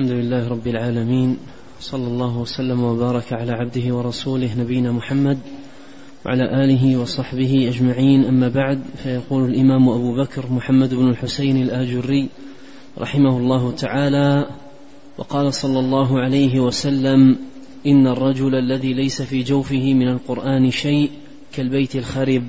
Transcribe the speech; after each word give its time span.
الحمد 0.00 0.18
لله 0.18 0.48
رب 0.48 0.66
العالمين 0.66 1.36
صلى 1.80 2.06
الله 2.06 2.38
وسلم 2.38 2.84
وبارك 2.84 3.32
على 3.32 3.52
عبده 3.52 3.94
ورسوله 3.94 4.60
نبينا 4.60 4.92
محمد 4.92 5.38
وعلى 6.26 6.64
آله 6.64 6.96
وصحبه 6.96 7.68
أجمعين. 7.68 8.24
أما 8.24 8.48
بعد 8.48 8.80
فيقول 9.02 9.50
الإمام 9.50 9.88
أبو 9.88 10.16
بكر 10.16 10.52
محمد 10.52 10.94
بن 10.94 11.08
الحسين 11.08 11.62
الآجري 11.62 12.28
رحمه 12.98 13.38
الله 13.38 13.72
تعالى 13.72 14.46
وقال 15.18 15.54
صلى 15.54 15.78
الله 15.80 16.20
عليه 16.20 16.60
وسلم 16.60 17.36
إن 17.86 18.06
الرجل 18.06 18.54
الذي 18.54 18.94
ليس 18.94 19.22
في 19.22 19.42
جوفه 19.42 19.94
من 19.94 20.08
القرآن 20.08 20.70
شيء 20.70 21.10
كالبيت 21.52 21.96
الخرب. 21.96 22.44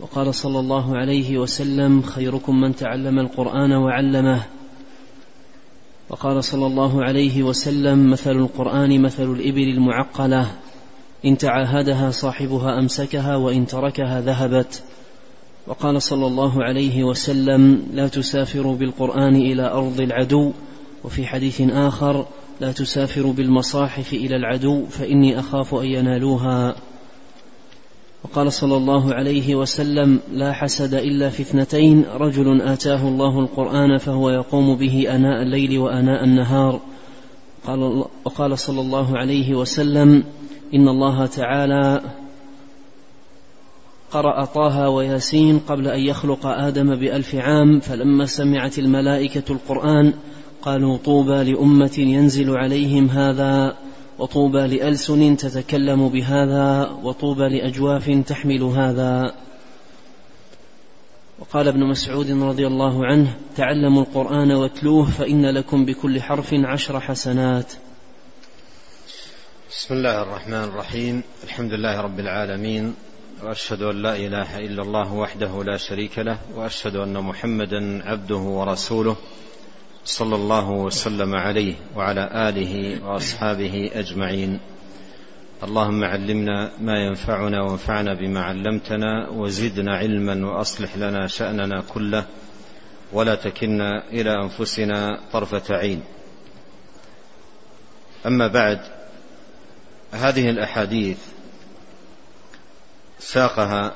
وقال 0.00 0.34
صلى 0.34 0.60
الله 0.60 0.96
عليه 0.96 1.38
وسلم 1.38 2.02
خيركم 2.02 2.60
من 2.60 2.74
تعلم 2.74 3.18
القرآن 3.18 3.72
وعلمه 3.72 4.57
وقال 6.10 6.44
صلى 6.44 6.66
الله 6.66 7.04
عليه 7.04 7.42
وسلم 7.42 8.10
مثل 8.10 8.36
القرآن 8.36 9.02
مثل 9.02 9.32
الإبل 9.32 9.68
المعقلة. 9.68 10.46
إن 11.24 11.38
تعاهدها 11.38 12.10
صاحبها 12.10 12.78
أمسكها 12.78 13.36
وإن 13.36 13.66
تركها 13.66 14.20
ذهبت. 14.20 14.82
وقال 15.66 16.02
صلى 16.02 16.26
الله 16.26 16.64
عليه 16.64 17.04
وسلم 17.04 17.86
لا 17.92 18.08
تسافروا 18.08 18.76
بالقرآن 18.76 19.36
إلى 19.36 19.72
أرض 19.72 20.00
العدو. 20.00 20.52
وفي 21.04 21.26
حديث 21.26 21.60
آخر 21.60 22.26
لا 22.60 22.72
تسافروا 22.72 23.32
بالمصاحف 23.32 24.12
إلى 24.12 24.36
العدو 24.36 24.86
فإني 24.86 25.38
أخاف 25.38 25.74
أن 25.74 25.86
ينالوها. 25.86 26.76
وقال 28.24 28.52
صلى 28.52 28.76
الله 28.76 29.14
عليه 29.14 29.54
وسلم 29.54 30.20
لا 30.32 30.52
حسد 30.52 30.94
إلا 30.94 31.30
في 31.30 31.42
اثنتين 31.42 32.04
رجل 32.14 32.62
آتاه 32.62 33.08
الله 33.08 33.40
القرآن 33.40 33.98
فهو 33.98 34.30
يقوم 34.30 34.76
به 34.76 35.14
أناء 35.14 35.42
الليل 35.42 35.78
وأناء 35.78 36.24
النهار. 36.24 36.80
قال 37.66 38.04
وقال 38.24 38.58
صلى 38.58 38.80
الله 38.80 39.18
عليه 39.18 39.54
وسلم 39.54 40.24
إن 40.74 40.88
الله 40.88 41.26
تعالى 41.26 42.00
قرأ 44.10 44.44
طه 44.44 44.88
وياسين 44.88 45.58
قبل 45.58 45.88
أن 45.88 46.00
يخلق 46.00 46.46
آدم 46.46 46.96
بألف 46.96 47.34
عام 47.34 47.80
فلما 47.80 48.26
سمعت 48.26 48.78
الملائكة 48.78 49.52
القرآن 49.52 50.12
قالوا 50.62 50.96
طوبى 50.96 51.52
لأمة 51.52 51.98
ينزل 51.98 52.56
عليهم 52.56 53.06
هذا. 53.06 53.76
وطوبى 54.18 54.66
لألسن 54.66 55.36
تتكلم 55.36 56.08
بهذا 56.08 56.90
وطوبى 57.02 57.48
لأجواف 57.48 58.10
تحمل 58.26 58.62
هذا. 58.62 59.34
وقال 61.38 61.68
ابن 61.68 61.84
مسعود 61.84 62.30
رضي 62.30 62.66
الله 62.66 63.06
عنه 63.06 63.36
تعلموا 63.56 64.02
القرآن 64.02 64.52
واتلوه 64.52 65.10
فإن 65.10 65.46
لكم 65.46 65.84
بكل 65.84 66.22
حرف 66.22 66.54
عشر 66.54 67.00
حسنات. 67.00 67.72
بسم 69.70 69.94
الله 69.94 70.22
الرحمن 70.22 70.64
الرحيم. 70.64 71.22
الحمد 71.44 71.72
لله 71.72 72.00
رب 72.00 72.20
العالمين 72.20 72.94
وأشهد 73.42 73.82
أن 73.82 74.02
لا 74.02 74.16
إله 74.16 74.58
إلا 74.58 74.82
الله 74.82 75.12
وحده 75.12 75.64
لا 75.64 75.76
شريك 75.76 76.18
له 76.18 76.38
وأشهد 76.56 76.96
أن 76.96 77.14
محمدا 77.14 78.02
عبده 78.10 78.36
ورسوله. 78.36 79.16
صلى 80.08 80.36
الله 80.36 80.70
وسلم 80.70 81.34
عليه 81.34 81.74
وعلى 81.96 82.48
آله 82.48 83.04
وأصحابه 83.04 83.90
أجمعين. 83.94 84.60
اللهم 85.62 86.04
علمنا 86.04 86.70
ما 86.80 86.96
ينفعنا 86.98 87.62
وانفعنا 87.62 88.14
بما 88.14 88.40
علمتنا 88.40 89.28
وزدنا 89.28 89.96
علما 89.96 90.46
وأصلح 90.46 90.96
لنا 90.96 91.26
شأننا 91.26 91.84
كله 91.88 92.24
ولا 93.12 93.34
تكلنا 93.34 94.08
إلى 94.08 94.42
أنفسنا 94.42 95.20
طرفة 95.32 95.76
عين. 95.76 96.02
أما 98.26 98.46
بعد 98.46 98.80
هذه 100.12 100.50
الأحاديث 100.50 101.18
ساقها 103.18 103.94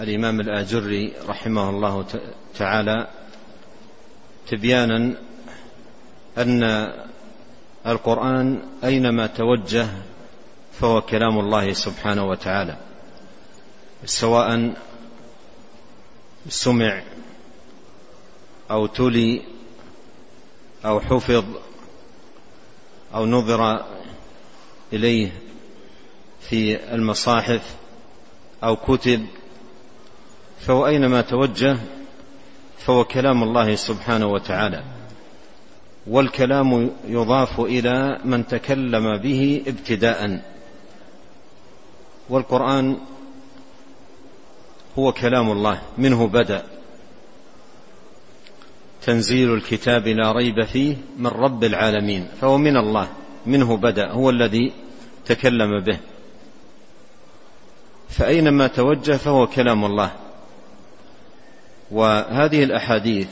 الإمام 0.00 0.40
الآجري 0.40 1.12
رحمه 1.28 1.70
الله 1.70 2.04
تعالى 2.58 3.08
تبيانا 4.48 5.25
أن 6.38 6.92
القرآن 7.86 8.62
أينما 8.84 9.26
توجه 9.26 9.88
فهو 10.80 11.00
كلام 11.00 11.38
الله 11.38 11.72
سبحانه 11.72 12.24
وتعالى 12.24 12.76
سواء 14.04 14.74
سمع 16.48 17.02
أو 18.70 18.86
تلي 18.86 19.42
أو 20.84 21.00
حفظ 21.00 21.44
أو 23.14 23.26
نظر 23.26 23.84
إليه 24.92 25.32
في 26.40 26.94
المصاحف 26.94 27.76
أو 28.64 28.76
كتب 28.76 29.26
فهو 30.60 30.86
أينما 30.86 31.20
توجه 31.20 31.78
فهو 32.78 33.04
كلام 33.04 33.42
الله 33.42 33.74
سبحانه 33.74 34.26
وتعالى. 34.26 34.95
والكلام 36.06 36.90
يضاف 37.08 37.60
إلى 37.60 38.18
من 38.24 38.46
تكلم 38.46 39.16
به 39.16 39.62
ابتداء. 39.66 40.42
والقرآن 42.28 42.96
هو 44.98 45.12
كلام 45.12 45.50
الله 45.50 45.82
منه 45.98 46.26
بدأ. 46.26 46.62
تنزيل 49.02 49.54
الكتاب 49.54 50.08
لا 50.08 50.32
ريب 50.32 50.64
فيه 50.64 50.96
من 51.18 51.26
رب 51.26 51.64
العالمين 51.64 52.28
فهو 52.40 52.58
من 52.58 52.76
الله 52.76 53.08
منه 53.46 53.76
بدأ 53.76 54.10
هو 54.10 54.30
الذي 54.30 54.72
تكلم 55.26 55.80
به. 55.80 55.98
فأينما 58.08 58.66
توجه 58.66 59.16
فهو 59.16 59.46
كلام 59.46 59.84
الله. 59.84 60.10
وهذه 61.90 62.64
الأحاديث 62.64 63.28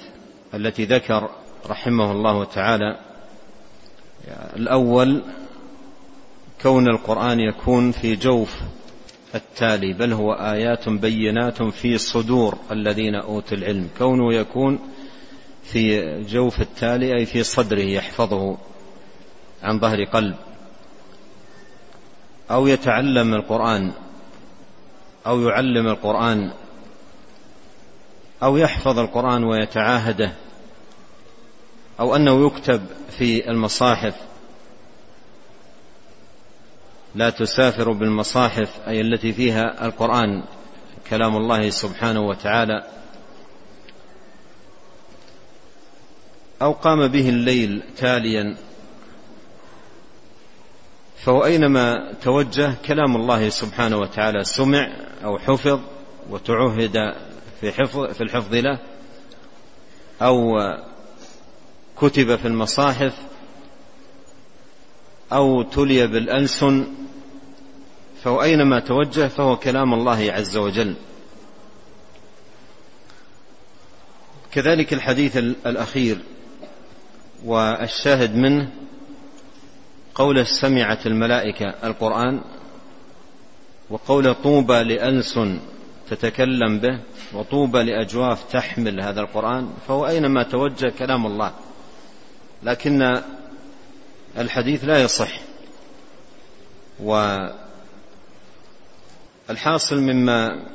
التي 0.55 0.85
ذكر 0.85 1.31
رحمه 1.67 2.13
الله 2.13 2.45
تعالى 2.45 2.99
الأول 4.57 5.23
كون 6.63 6.89
القرآن 6.89 7.41
يكون 7.41 7.93
في 7.93 8.17
جوف 8.17 8.61
التالي 9.35 9.93
بل 9.93 10.13
هو 10.13 10.33
آيات 10.33 10.89
بينات 10.89 11.63
في 11.63 11.99
صدور 11.99 12.59
الذين 12.71 13.15
أوتوا 13.15 13.57
العلم. 13.57 13.89
كونه 13.99 14.35
يكون 14.35 14.79
في 15.63 16.01
جوف 16.23 16.61
التالي 16.61 17.17
أي 17.19 17.27
في 17.27 17.43
صدره 17.43 17.81
يحفظه 17.81 18.57
عن 19.63 19.81
ظهر 19.81 20.05
قلب. 20.05 20.35
أو 22.51 22.67
يتعلم 22.67 23.35
القرآن 23.35 23.93
أو 25.27 25.41
يعلم 25.41 25.87
القرآن 25.87 26.51
أو 28.43 28.57
يحفظ 28.57 28.99
القرآن 28.99 29.45
ويتعاهده 29.45 30.33
أو 32.01 32.17
أنه 32.17 32.47
يكتب 32.47 32.87
في 33.19 33.51
المصاحف 33.51 34.15
لا 37.15 37.31
تسافر 37.31 37.93
بالمصاحف 37.93 38.89
أي 38.89 39.01
التي 39.01 39.33
فيها 39.33 39.87
القرآن 39.87 40.43
كلام 41.11 41.37
الله 41.37 41.71
سبحانه 41.71 42.21
وتعالى. 42.21 42.83
أو 46.63 46.73
قام 46.73 47.09
به 47.09 47.29
الليل 47.29 47.83
تاليا. 47.97 48.57
فهو 51.25 51.45
أينما 51.45 52.13
توجه 52.23 52.75
كلام 52.87 53.17
الله 53.17 53.49
سبحانه 53.49 53.97
وتعالى 53.97 54.45
سمع 54.45 54.89
أو 55.25 55.39
حفظ 55.39 55.81
وتعهد 56.31 57.15
في 57.61 57.73
حفظ 57.73 58.13
في 58.13 58.21
الحفظ 58.21 58.55
له 58.55 58.79
أو 60.23 60.59
كتب 62.05 62.37
في 62.37 62.49
المصاحف 62.49 63.13
أو 65.33 65.63
تلي 65.63 66.07
بالألسن 66.07 66.87
فهو 68.23 68.43
أينما 68.43 68.81
توجه 68.81 69.29
فهو 69.29 69.57
كلام 69.57 69.95
الله 69.95 70.33
عز 70.33 70.57
وجل. 70.57 70.95
كذلك 74.53 74.93
الحديث 74.93 75.37
الأخير 75.37 76.19
والشاهد 77.45 78.37
منه 78.37 78.71
قول 80.15 80.47
سمعت 80.47 81.07
الملائكة 81.07 81.75
القرآن 81.85 82.41
وقول 83.91 84.35
طوبى 84.35 84.83
لألسن 84.83 85.59
تتكلم 86.11 86.79
به 86.79 87.01
وطوبى 87.35 87.83
لأجواف 87.83 88.53
تحمل 88.53 89.03
هذا 89.03 89.21
القرآن 89.21 89.71
فهو 89.89 90.07
أينما 90.07 90.43
توجه 90.43 90.93
كلام 90.99 91.27
الله. 91.27 91.53
لكن 92.65 93.23
الحديث 94.39 94.85
لا 94.85 95.03
يصح. 95.03 95.41
والحاصل 99.49 100.01
مما 100.01 100.67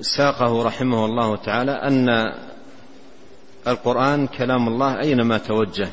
ساقه 0.00 0.62
رحمه 0.62 1.04
الله 1.04 1.36
تعالى 1.36 1.72
أن 1.72 2.08
القرآن 3.66 4.26
كلام 4.26 4.68
الله 4.68 5.00
أينما 5.00 5.38
توجه. 5.38 5.88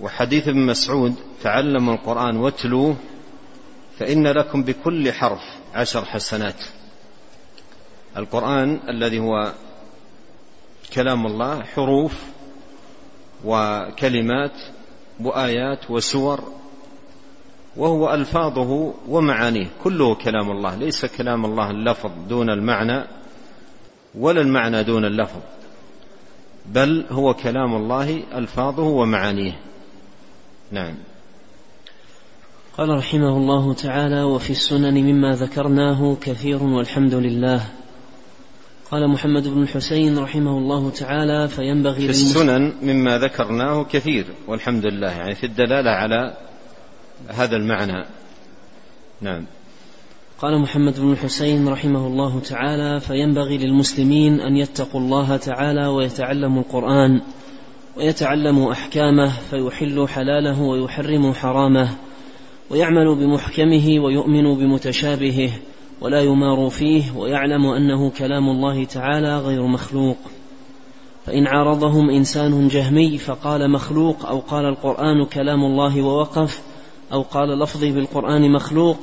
وحديث 0.00 0.48
ابن 0.48 0.66
مسعود 0.66 1.14
تعلموا 1.42 1.94
القرآن 1.94 2.36
واتلوه 2.36 2.96
فإن 3.98 4.26
لكم 4.26 4.62
بكل 4.62 5.12
حرف 5.12 5.42
عشر 5.74 6.04
حسنات. 6.04 6.64
القرآن 8.16 8.80
الذي 8.88 9.18
هو 9.18 9.52
كلام 10.94 11.26
الله 11.26 11.62
حروف 11.64 12.12
وكلمات 13.44 14.52
وآيات 15.20 15.90
وسور 15.90 16.40
وهو 17.76 18.14
ألفاظه 18.14 18.94
ومعانيه 19.08 19.66
كله 19.84 20.14
كلام 20.14 20.50
الله 20.50 20.74
ليس 20.74 21.06
كلام 21.06 21.44
الله 21.44 21.70
اللفظ 21.70 22.10
دون 22.28 22.50
المعنى 22.50 23.04
ولا 24.14 24.40
المعنى 24.40 24.82
دون 24.82 25.04
اللفظ 25.04 25.40
بل 26.66 27.04
هو 27.10 27.34
كلام 27.34 27.74
الله 27.74 28.22
ألفاظه 28.34 28.82
ومعانيه. 28.82 29.60
نعم. 30.72 30.94
قال 32.78 32.88
رحمه 32.88 33.36
الله 33.36 33.74
تعالى 33.74 34.22
وفي 34.22 34.50
السنن 34.50 34.94
مما 35.04 35.32
ذكرناه 35.34 36.16
كثير 36.20 36.62
والحمد 36.62 37.14
لله 37.14 37.66
قال 38.90 39.08
محمد 39.08 39.48
بن 39.48 39.62
الحسين 39.62 40.18
رحمه 40.18 40.58
الله 40.58 40.90
تعالى 40.90 41.48
فينبغي 41.48 42.00
في 42.00 42.10
السنن 42.10 42.72
مما 42.82 43.18
ذكرناه 43.18 43.84
كثير 43.84 44.26
والحمد 44.48 44.86
لله 44.86 45.10
يعني 45.10 45.34
في 45.34 45.46
الدلالة 45.46 45.90
على 45.90 46.36
هذا 47.28 47.56
المعنى. 47.56 48.06
نعم. 49.20 49.46
قال 50.38 50.58
محمد 50.58 51.00
بن 51.00 51.12
الحسين 51.12 51.68
رحمه 51.68 52.06
الله 52.06 52.40
تعالى 52.40 53.00
فينبغي 53.00 53.58
للمسلمين 53.58 54.40
أن 54.40 54.56
يتقوا 54.56 55.00
الله 55.00 55.36
تعالى 55.36 55.86
ويتعلموا 55.86 56.62
القرآن 56.62 57.20
ويتعلموا 57.96 58.72
أحكامه 58.72 59.32
فيحلوا 59.50 60.06
حلاله 60.06 60.60
ويحرموا 60.62 61.32
حرامه 61.32 61.90
ويعملوا 62.70 63.14
بمحكمه 63.14 64.00
ويؤمنوا 64.00 64.56
بمتشابهه 64.56 65.50
ولا 66.00 66.20
يمار 66.20 66.68
فيه 66.68 67.16
ويعلم 67.16 67.66
أنه 67.66 68.10
كلام 68.10 68.48
الله 68.48 68.84
تعالى 68.84 69.38
غير 69.38 69.66
مخلوق. 69.66 70.16
فإن 71.26 71.46
عارضهم 71.46 72.10
إنسان 72.10 72.68
جهمي 72.68 73.18
فقال 73.18 73.70
مخلوق 73.70 74.26
أو 74.26 74.38
قال 74.38 74.64
القرآن 74.64 75.24
كلام 75.24 75.64
الله 75.64 76.02
ووقف 76.02 76.62
أو 77.12 77.22
قال 77.22 77.58
لفظي 77.58 77.92
بالقرآن 77.92 78.52
مخلوق 78.52 78.96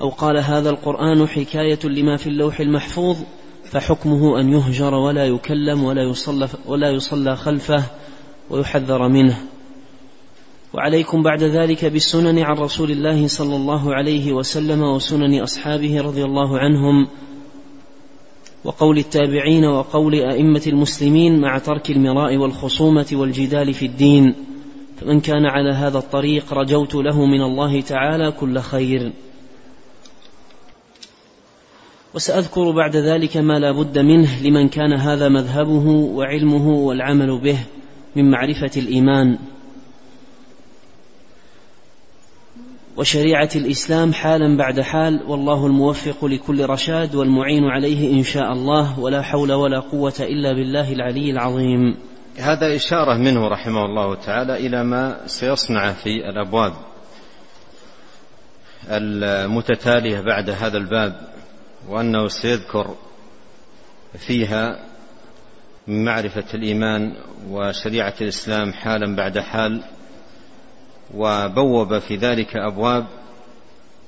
أو 0.00 0.08
قال 0.08 0.38
هذا 0.38 0.70
القرآن 0.70 1.28
حكاية 1.28 1.78
لما 1.84 2.16
في 2.16 2.26
اللوح 2.26 2.60
المحفوظ 2.60 3.16
فحكمه 3.64 4.40
أن 4.40 4.52
يهجر 4.52 4.94
ولا 4.94 5.26
يكلم 5.26 5.84
ولا 5.84 6.02
يصلى 6.02 6.48
ولا 6.66 6.90
يصلى 6.90 7.36
خلفه 7.36 7.84
ويحذر 8.50 9.08
منه. 9.08 9.51
وعليكم 10.74 11.22
بعد 11.22 11.42
ذلك 11.42 11.84
بالسنن 11.84 12.38
عن 12.38 12.56
رسول 12.56 12.90
الله 12.90 13.26
صلى 13.26 13.56
الله 13.56 13.94
عليه 13.94 14.32
وسلم 14.32 14.82
وسنن 14.82 15.40
أصحابه 15.40 16.00
رضي 16.00 16.24
الله 16.24 16.58
عنهم 16.58 17.08
وقول 18.64 18.98
التابعين 18.98 19.64
وقول 19.64 20.14
أئمة 20.14 20.62
المسلمين 20.66 21.40
مع 21.40 21.58
ترك 21.58 21.90
المراء 21.90 22.36
والخصومة 22.36 23.06
والجدال 23.12 23.74
في 23.74 23.86
الدين. 23.86 24.34
فمن 25.00 25.20
كان 25.20 25.46
على 25.46 25.72
هذا 25.72 25.98
الطريق 25.98 26.52
رجوت 26.52 26.94
له 26.94 27.26
من 27.26 27.42
الله 27.42 27.80
تعالى 27.80 28.30
كل 28.30 28.58
خير. 28.58 29.12
وسأذكر 32.14 32.70
بعد 32.70 32.96
ذلك 32.96 33.36
ما 33.36 33.58
لا 33.58 33.72
بد 33.72 33.98
منه 33.98 34.42
لمن 34.42 34.68
كان 34.68 34.92
هذا 34.92 35.28
مذهبه 35.28 35.88
وعلمه 35.88 36.68
والعمل 36.68 37.40
به 37.40 37.58
من 38.16 38.30
معرفة 38.30 38.70
الإيمان. 38.76 39.38
وشريعة 43.02 43.48
الإسلام 43.56 44.12
حالا 44.12 44.56
بعد 44.56 44.80
حال 44.80 45.22
والله 45.26 45.66
الموفق 45.66 46.24
لكل 46.24 46.66
رشاد 46.66 47.14
والمعين 47.14 47.64
عليه 47.64 48.12
إن 48.12 48.22
شاء 48.22 48.52
الله 48.52 49.00
ولا 49.00 49.22
حول 49.22 49.52
ولا 49.52 49.80
قوة 49.80 50.14
إلا 50.20 50.52
بالله 50.52 50.92
العلي 50.92 51.30
العظيم. 51.30 51.96
هذا 52.38 52.76
إشارة 52.76 53.16
منه 53.18 53.48
رحمه 53.48 53.84
الله 53.84 54.14
تعالى 54.14 54.66
إلى 54.66 54.84
ما 54.84 55.26
سيصنع 55.26 55.92
في 55.92 56.28
الأبواب 56.30 56.72
المتتالية 58.88 60.20
بعد 60.20 60.50
هذا 60.50 60.78
الباب 60.78 61.20
وأنه 61.88 62.28
سيذكر 62.28 62.94
فيها 64.18 64.78
من 65.86 66.04
معرفة 66.04 66.54
الإيمان 66.54 67.16
وشريعة 67.48 68.14
الإسلام 68.20 68.72
حالا 68.72 69.16
بعد 69.16 69.38
حال 69.38 69.82
وبوب 71.14 71.98
في 71.98 72.16
ذلك 72.16 72.56
أبواب 72.56 73.06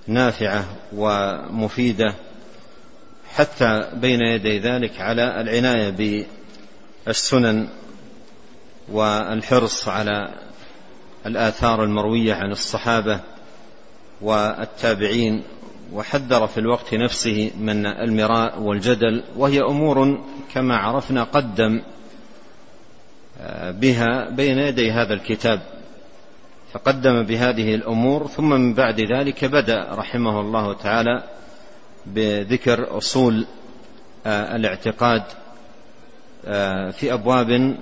نافعة 0.07 0.65
ومفيدة 0.93 2.15
حتى 3.35 3.91
بين 3.95 4.21
يدي 4.21 4.59
ذلك 4.59 5.01
على 5.01 5.41
العناية 5.41 6.27
بالسنن 7.07 7.69
والحرص 8.93 9.89
على 9.89 10.35
الآثار 11.27 11.85
المروية 11.85 12.35
عن 12.35 12.53
الصحابة 12.53 13.21
والتابعين 14.21 15.43
وحذر 15.93 16.47
في 16.47 16.59
الوقت 16.59 16.95
نفسه 16.95 17.51
من 17.59 17.87
المراء 17.87 18.61
والجدل 18.61 19.23
وهي 19.37 19.61
أمور 19.61 20.25
كما 20.55 20.77
عرفنا 20.77 21.25
قدم 21.25 21.83
بها 23.71 24.31
بين 24.31 24.59
يدي 24.59 24.93
هذا 24.93 25.15
الكتاب. 25.15 25.61
فقدم 26.75 27.23
بهذه 27.23 27.75
الأمور 27.75 28.27
ثم 28.27 28.49
من 28.51 28.75
بعد 28.75 29.01
ذلك 29.01 29.45
بدأ 29.45 29.95
رحمه 29.95 30.41
الله 30.41 30.73
تعالى 30.75 31.23
بذكر 32.07 32.99
أصول 32.99 33.47
الاعتقاد 34.27 35.23
في 36.93 37.13
أبواب 37.13 37.77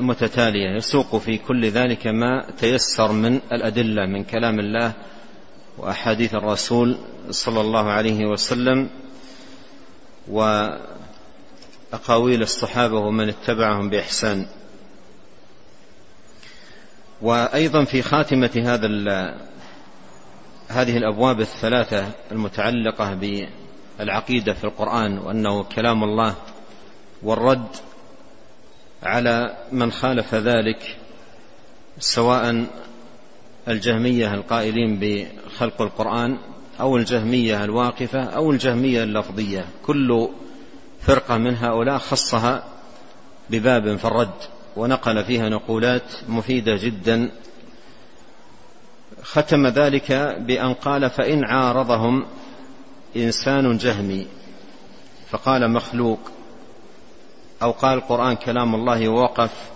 متتالية 0.00 0.76
يسوق 0.76 1.16
في 1.16 1.38
كل 1.38 1.70
ذلك 1.70 2.06
ما 2.06 2.44
تيسر 2.58 3.12
من 3.12 3.40
الأدلة 3.52 4.06
من 4.06 4.24
كلام 4.24 4.60
الله 4.60 4.92
وأحاديث 5.78 6.34
الرسول 6.34 6.98
صلى 7.30 7.60
الله 7.60 7.90
عليه 7.90 8.26
وسلم 8.26 8.90
وأقاويل 10.28 10.82
الصحابة 12.42 12.96
ومن 12.96 13.28
اتبعهم 13.28 13.90
بإحسان. 13.90 14.46
وأيضا 17.24 17.84
في 17.84 18.02
خاتمة 18.02 18.62
هذا 18.64 18.86
هذه 20.68 20.96
الأبواب 20.96 21.40
الثلاثة 21.40 22.06
المتعلقة 22.32 23.14
بالعقيدة 23.98 24.54
في 24.54 24.64
القرآن 24.64 25.18
وأنه 25.18 25.62
كلام 25.62 26.04
الله 26.04 26.34
والرد 27.22 27.68
على 29.02 29.56
من 29.72 29.92
خالف 29.92 30.34
ذلك 30.34 30.96
سواء 31.98 32.66
الجهمية 33.68 34.34
القائلين 34.34 34.98
بخلق 35.00 35.82
القرآن 35.82 36.38
أو 36.80 36.96
الجهمية 36.96 37.64
الواقفة 37.64 38.24
أو 38.24 38.50
الجهمية 38.50 39.02
اللفظية. 39.02 39.64
كل 39.86 40.28
فرقة 41.00 41.38
من 41.38 41.56
هؤلاء 41.56 41.98
خصها 41.98 42.64
بباب 43.50 43.96
في 43.96 44.04
الرد. 44.04 44.53
ونقل 44.76 45.24
فيها 45.24 45.48
نقولات 45.48 46.02
مفيدة 46.28 46.76
جدا. 46.76 47.30
ختم 49.22 49.66
ذلك 49.66 50.12
بأن 50.38 50.74
قال 50.74 51.10
فإن 51.10 51.44
عارضهم 51.44 52.26
إنسان 53.16 53.76
جهمي 53.76 54.26
فقال 55.30 55.70
مخلوق 55.70 56.20
أو 57.62 57.70
قال 57.70 57.98
القرآن 57.98 58.36
كلام 58.36 58.74
الله 58.74 59.08
ووقف 59.08 59.70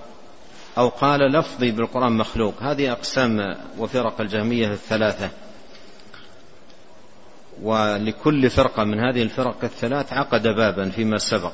أو 0.78 0.88
قال 0.88 1.20
لفظي 1.20 1.70
بالقرآن 1.70 2.12
مخلوق. 2.12 2.62
هذه 2.62 2.92
أقسام 2.92 3.56
وفرق 3.78 4.20
الجهمية 4.20 4.72
الثلاثة. 4.72 5.30
ولكل 7.62 8.50
فرقة 8.50 8.84
من 8.84 9.00
هذه 9.00 9.22
الفرق 9.22 9.64
الثلاث 9.64 10.12
عقد 10.12 10.42
بابا 10.42 10.90
فيما 10.90 11.18
سبق. 11.18 11.52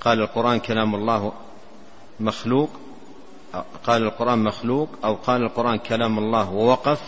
قال 0.00 0.20
القرآن 0.20 0.58
كلام 0.58 0.94
الله 0.94 1.32
مخلوق 2.20 2.70
قال 3.86 4.02
القرآن 4.02 4.38
مخلوق 4.38 4.88
أو 5.04 5.14
قال 5.14 5.42
القرآن 5.42 5.78
كلام 5.78 6.18
الله 6.18 6.50
ووقف 6.50 7.00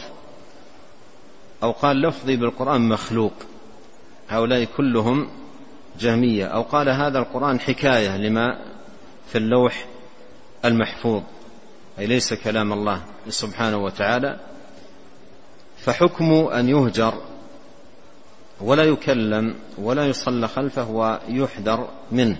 أو 1.62 1.70
قال 1.70 2.02
لفظي 2.02 2.36
بالقرآن 2.36 2.88
مخلوق. 2.88 3.32
هؤلاء 4.28 4.64
كلهم 4.64 5.28
جهمية. 5.98 6.46
أو 6.46 6.62
قال 6.62 6.88
هذا 6.88 7.18
القرآن 7.18 7.60
حكاية 7.60 8.16
لما 8.16 8.58
في 9.28 9.38
اللوح 9.38 9.86
المحفوظ. 10.64 11.22
أي 11.98 12.06
ليس 12.06 12.34
كلام 12.34 12.72
الله 12.72 13.02
سبحانه 13.28 13.76
وتعالى. 13.76 14.40
فحكم 15.78 16.32
أن 16.32 16.68
يهجر 16.68 17.22
ولا 18.60 18.84
يكلم 18.84 19.54
ولا 19.78 20.06
يصلى 20.06 20.48
خلفه 20.48 20.90
ويحذر 20.90 21.88
منه. 22.12 22.38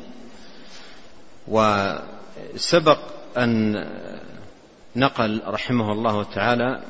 و 1.49 1.59
سبق 2.57 2.99
أن 3.39 3.87
نقل 4.97 5.43
رحمه 5.47 5.93
الله 5.93 6.23
تعالى 6.25 6.83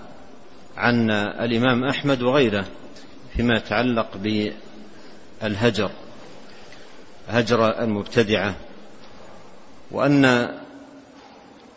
عن 0.76 1.10
الإمام 1.10 1.84
أحمد 1.84 2.22
وغيره 2.22 2.64
فيما 3.36 3.56
يتعلق 3.56 4.08
بالهجر 5.42 5.90
هجر 7.28 7.82
المبتدعة 7.82 8.54
وأن 9.90 10.54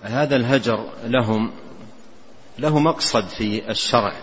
هذا 0.03 0.35
الهجر 0.35 0.89
لهم 1.03 1.51
له 2.59 2.79
مقصد 2.79 3.27
في 3.27 3.71
الشرع 3.71 4.13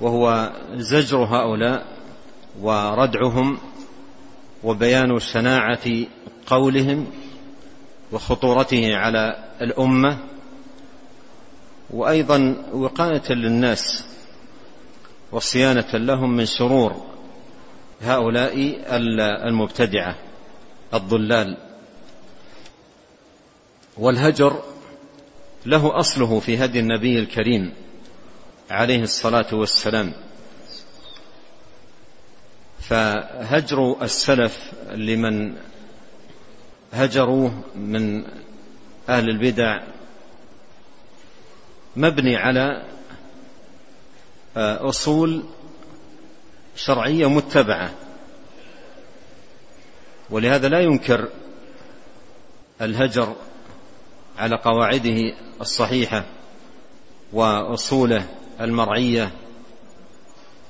وهو 0.00 0.52
زجر 0.74 1.18
هؤلاء 1.18 1.86
وردعهم 2.60 3.58
وبيان 4.64 5.18
شناعة 5.18 6.06
قولهم 6.46 7.06
وخطورته 8.12 8.96
على 8.96 9.44
الأمة 9.60 10.18
وأيضا 11.90 12.56
وقاية 12.72 13.32
للناس 13.32 14.04
وصيانة 15.32 15.94
لهم 15.94 16.36
من 16.36 16.46
شرور 16.46 17.06
هؤلاء 18.02 18.80
المبتدعة 19.48 20.16
الضلال. 20.94 21.56
والهجر 23.96 24.62
له 25.66 25.98
أصله 26.00 26.40
في 26.40 26.64
هدي 26.64 26.80
النبي 26.80 27.18
الكريم 27.18 27.72
عليه 28.70 29.02
الصلاة 29.02 29.54
والسلام. 29.54 30.12
فهجر 32.80 33.96
السلف 34.02 34.72
لمن 34.92 35.56
هجروه 36.92 37.64
من 37.74 38.24
أهل 39.08 39.28
البدع 39.28 39.82
مبني 41.96 42.36
على 42.36 42.82
آه، 44.56 44.88
أصول 44.88 45.44
شرعية 46.76 47.28
متبعة. 47.28 47.90
ولهذا 50.30 50.68
لا 50.68 50.80
ينكر 50.80 51.28
الهجر 52.80 53.36
على 54.38 54.56
قواعده 54.56 55.34
الصحيحة 55.60 56.24
وأصوله 57.32 58.26
المرعية 58.60 59.30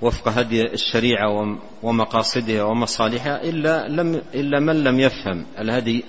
وفق 0.03 0.29
هدي 0.29 0.63
الشريعة 0.63 1.59
ومقاصدها 1.83 2.63
ومصالحها 2.63 3.43
إلا, 3.43 3.89
لم 3.89 4.23
إلا 4.35 4.61
من 4.61 4.85
لم 4.85 5.01
يفهم 5.01 5.47
الهدي 5.59 6.05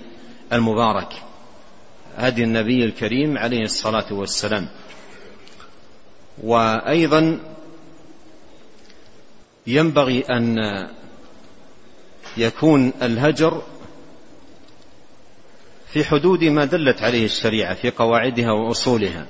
المبارك 0.52 1.12
هدي 2.16 2.44
النبي 2.44 2.84
الكريم 2.84 3.38
عليه 3.38 3.62
الصلاة 3.62 4.12
والسلام. 4.12 4.68
وأيضا 6.42 7.40
ينبغي 9.66 10.20
أن 10.20 10.56
يكون 12.36 12.92
الهجر 13.02 13.62
في 15.92 16.04
حدود 16.04 16.44
ما 16.44 16.64
دلت 16.64 17.02
عليه 17.02 17.24
الشريعة 17.24 17.74
في 17.74 17.90
قواعدها 17.90 18.52
وأصولها. 18.52 19.26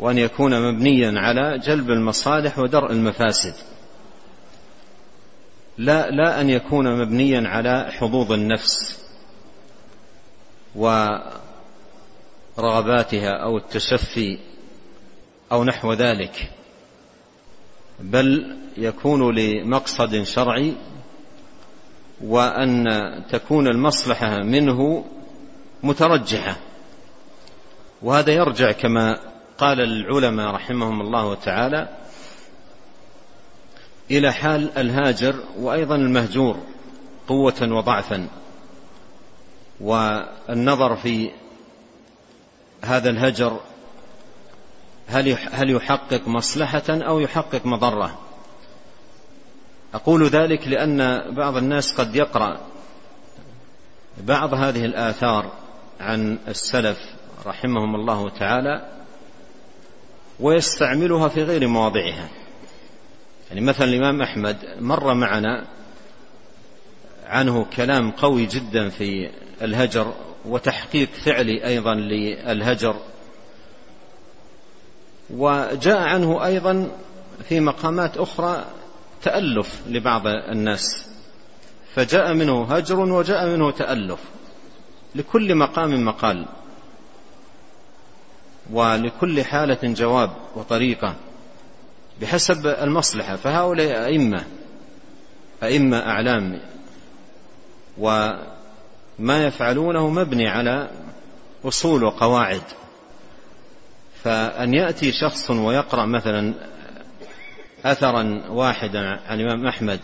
وأن 0.00 0.18
يكون 0.18 0.72
مبنيا 0.72 1.20
على 1.20 1.58
جلب 1.58 1.90
المصالح 1.90 2.58
ودرء 2.58 2.92
المفاسد. 2.92 3.54
لا 5.78 6.10
لا 6.10 6.40
أن 6.40 6.50
يكون 6.50 7.00
مبنيا 7.02 7.48
على 7.48 7.92
حظوظ 7.92 8.32
النفس 8.32 9.04
ورغباتها 12.56 13.30
أو 13.30 13.56
التشفي 13.56 14.38
أو 15.52 15.64
نحو 15.64 15.92
ذلك 15.92 16.50
بل 18.00 18.56
يكون 18.76 19.34
لمقصد 19.34 20.22
شرعي 20.22 20.74
وأن 22.24 22.84
تكون 23.30 23.66
المصلحة 23.66 24.36
منه 24.42 25.04
مترجحة. 25.82 26.56
وهذا 28.02 28.32
يرجع 28.32 28.72
كما 28.72 29.30
قال 29.60 29.80
العلماء 29.80 30.54
رحمهم 30.54 31.00
الله 31.00 31.34
تعالى 31.34 31.88
إلى 34.10 34.32
حال 34.32 34.78
الهاجر 34.78 35.34
وأيضا 35.58 35.96
المهجور 35.96 36.56
قوة 37.28 37.62
وضعفا. 37.62 38.28
والنظر 39.80 40.96
في 40.96 41.30
هذا 42.84 43.10
الهجر 43.10 43.60
هل 45.08 45.38
هل 45.52 45.70
يحقق 45.70 46.28
مصلحة 46.28 46.82
أو 46.88 47.20
يحقق 47.20 47.66
مضرة؟ 47.66 48.18
أقول 49.94 50.28
ذلك 50.28 50.68
لأن 50.68 51.30
بعض 51.34 51.56
الناس 51.56 52.00
قد 52.00 52.16
يقرأ 52.16 52.60
بعض 54.18 54.54
هذه 54.54 54.84
الآثار 54.84 55.52
عن 56.00 56.38
السلف 56.48 56.98
رحمهم 57.46 57.94
الله 57.94 58.30
تعالى 58.30 58.99
ويستعملها 60.40 61.28
في 61.28 61.42
غير 61.42 61.68
مواضعها. 61.68 62.28
يعني 63.48 63.60
مثلا 63.60 63.88
الإمام 63.88 64.22
أحمد 64.22 64.56
مر 64.80 65.14
معنا 65.14 65.66
عنه 67.26 67.66
كلام 67.76 68.10
قوي 68.10 68.46
جدا 68.46 68.88
في 68.88 69.30
الهجر 69.62 70.14
وتحقيق 70.44 71.08
فعلي 71.24 71.66
أيضا 71.66 71.94
للهجر. 71.94 72.96
وجاء 75.30 75.98
عنه 75.98 76.44
أيضا 76.44 76.90
في 77.48 77.60
مقامات 77.60 78.16
أخرى 78.16 78.64
تألف 79.22 79.80
لبعض 79.86 80.26
الناس. 80.26 81.06
فجاء 81.94 82.34
منه 82.34 82.74
هجر 82.74 83.00
وجاء 83.00 83.46
منه 83.46 83.70
تألف. 83.70 84.20
لكل 85.14 85.54
مقام 85.54 86.04
مقال. 86.04 86.46
ولكل 88.72 89.44
حالة 89.44 89.78
جواب 89.82 90.30
وطريقة 90.56 91.14
بحسب 92.20 92.66
المصلحة. 92.66 93.36
فهؤلاء 93.36 94.04
أئمة 94.04 94.44
أئمة 95.62 95.98
أعلام 95.98 96.60
وما 97.98 99.44
يفعلونه 99.46 100.10
مبني 100.10 100.48
على 100.48 100.90
أصول 101.64 102.04
وقواعد. 102.04 102.62
فأن 104.24 104.74
يأتي 104.74 105.12
شخص 105.12 105.50
ويقرأ 105.50 106.06
مثلا 106.06 106.54
أثرا 107.84 108.42
واحدا 108.48 108.98
عن 108.98 109.40
الإمام 109.40 109.66
أحمد 109.66 110.00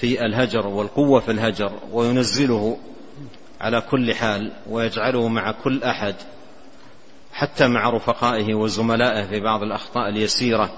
في 0.00 0.26
الهجر 0.26 0.66
والقوة 0.66 1.20
في 1.20 1.30
الهجر 1.30 1.72
وينزله 1.92 2.78
على 3.60 3.80
كل 3.80 4.14
حال 4.14 4.52
ويجعله 4.70 5.28
مع 5.28 5.52
كل 5.52 5.82
أحد 5.82 6.14
حتى 7.34 7.68
مع 7.68 7.90
رفقائه 7.90 8.54
وزملائه 8.54 9.26
في 9.26 9.40
بعض 9.40 9.62
الأخطاء 9.62 10.08
اليسيرة 10.08 10.70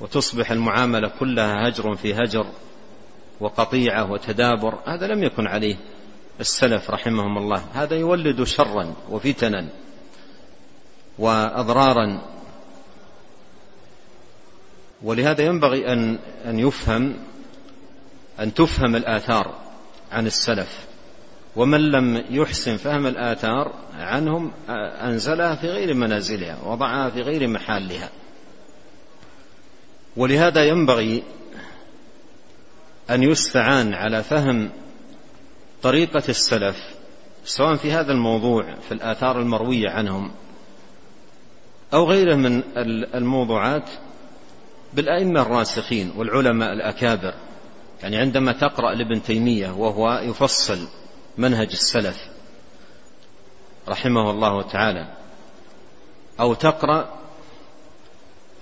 وتصبح 0.00 0.50
المعاملة 0.50 1.08
كلها 1.20 1.68
هجر 1.68 1.96
في 1.96 2.14
هجر 2.14 2.46
وقطيعة 3.40 4.12
وتدابر 4.12 4.78
هذا 4.86 5.06
لم 5.06 5.22
يكن 5.22 5.46
عليه 5.46 5.76
السلف 6.40 6.90
رحمهم 6.90 7.38
الله. 7.38 7.64
هذا 7.74 7.96
يولد 7.96 8.42
شرا 8.42 8.94
وفتنا 9.10 9.68
وأضرارا. 11.18 12.22
ولهذا 15.02 15.44
ينبغي 15.44 15.92
أن 15.92 16.18
أن 16.44 16.58
يفهم 16.58 17.16
أن 18.40 18.54
تفهم 18.54 18.96
الآثار 18.96 19.54
عن 20.12 20.26
السلف. 20.26 20.87
ومن 21.58 21.90
لم 21.90 22.24
يحسن 22.30 22.76
فهم 22.76 23.06
الآثار 23.06 23.72
عنهم 23.98 24.52
أنزلها 25.02 25.54
في 25.54 25.66
غير 25.66 25.94
منازلها 25.94 26.58
وضعها 26.64 27.10
في 27.10 27.20
غير 27.22 27.48
محلها. 27.48 28.10
ولهذا 30.16 30.64
ينبغي 30.64 31.22
أن 33.10 33.22
يستعان 33.22 33.94
على 33.94 34.22
فهم 34.22 34.70
طريقة 35.82 36.22
السلف 36.28 36.76
سواء 37.44 37.74
في 37.74 37.92
هذا 37.92 38.12
الموضوع 38.12 38.74
في 38.74 38.92
الآثار 38.92 39.40
المروية 39.40 39.90
عنهم 39.90 40.30
أو 41.94 42.04
غيره 42.04 42.34
من 42.34 42.62
الموضوعات 43.14 43.90
بالأئمة 44.94 45.42
الراسخين 45.42 46.12
والعلماء 46.16 46.72
الأكابر. 46.72 47.34
يعني 48.02 48.16
عندما 48.16 48.52
تقرأ 48.52 48.94
لابن 48.94 49.22
تيمية 49.22 49.70
وهو 49.70 50.20
يفصل 50.22 50.88
منهج 51.38 51.68
السلف 51.72 52.16
رحمه 53.88 54.30
الله 54.30 54.62
تعالى 54.62 55.06
أو 56.40 56.54
تقرأ 56.54 57.18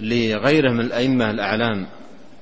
لغيره 0.00 0.72
من 0.72 0.80
الأئمة 0.80 1.30
الأعلام 1.30 1.86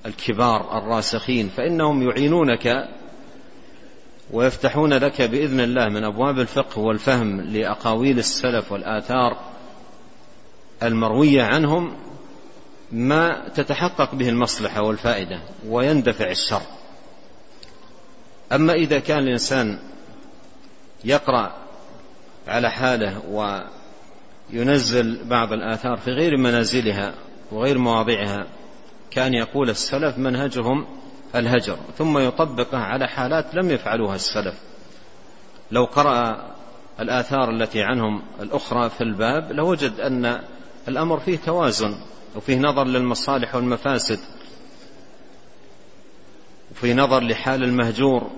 الكبار 0.07 0.79
الراسخين 0.79 1.49
فإنهم 1.49 2.09
يعينونك 2.09 2.89
ويفتحون 4.31 4.93
لك 4.93 5.23
بإذن 5.23 5.61
الله 5.61 5.89
من 5.89 6.05
أبواب 6.05 6.39
الفقه 6.39 6.79
والفهم 6.79 7.41
لأقاويل 7.41 8.19
السلف 8.19 8.73
والآثار 8.73 9.37
المروية 10.83 11.43
عنهم 11.43 11.97
ما 12.93 13.49
تتحقق 13.49 14.15
به 14.15 14.29
المصلحة 14.29 14.83
والفائدة 14.83 15.41
ويندفع 15.69 16.31
الشر. 16.31 16.63
أما 18.53 18.73
إذا 18.73 18.99
كان 18.99 19.19
الإنسان 19.19 19.79
يقرأ 21.05 21.53
على 22.49 22.71
حاله 22.71 23.23
وينزل 24.51 25.25
بعض 25.25 25.53
الآثار 25.53 25.97
في 25.97 26.11
غير 26.11 26.37
منازلها 26.37 27.15
وغير 27.53 27.79
مواضعها. 27.79 28.47
كان 29.11 29.35
يقول 29.35 29.71
السلف 29.71 30.19
منهجهم 30.19 30.87
الهجر 31.35 31.79
ثم 31.99 32.19
يطبقه 32.19 32.79
على 32.79 33.09
حالات 33.09 33.55
لم 33.55 33.71
يفعلوها 33.71 34.15
السلف. 34.15 34.55
لو 35.71 35.85
قرأ 35.85 36.51
الآثار 37.01 37.51
التي 37.51 37.83
عنهم 37.83 38.23
الأخرى 38.41 38.91
في 38.91 39.01
الباب 39.01 39.53
لوجد 39.53 40.01
أن 40.01 40.41
الأمر 40.89 41.21
فيه 41.21 41.37
توازن 41.37 41.95
وفيه 42.37 42.59
نظر 42.59 42.85
للمصالح 42.85 43.55
والمفاسد 43.55 44.19
وفي 46.71 46.95
نظر 46.95 47.21
لحال 47.21 47.65
المهجور 47.65 48.31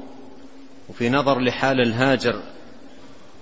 وفي 0.88 1.11
نظر 1.11 1.40
لحال 1.40 1.80
الهاجر. 1.80 2.42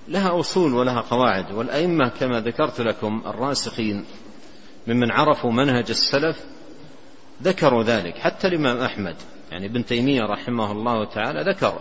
لها 0.08 0.40
أصول 0.40 0.74
ولها 0.74 1.00
قواعد 1.00 1.52
والأئمة 1.52 2.08
كما 2.08 2.40
ذكرت 2.40 2.80
لكم 2.80 3.22
الراسخين 3.26 4.04
ممن 4.86 5.10
عرفوا 5.10 5.52
منهج 5.52 5.90
السلف 5.90 6.36
ذكروا 7.42 7.82
ذلك. 7.82 8.18
حتى 8.18 8.46
الإمام 8.46 8.78
أحمد 8.78 9.16
يعني 9.50 9.66
ابن 9.66 9.84
تيمية 9.84 10.22
رحمه 10.22 10.72
الله 10.72 11.04
تعالى 11.04 11.50
ذكر 11.50 11.80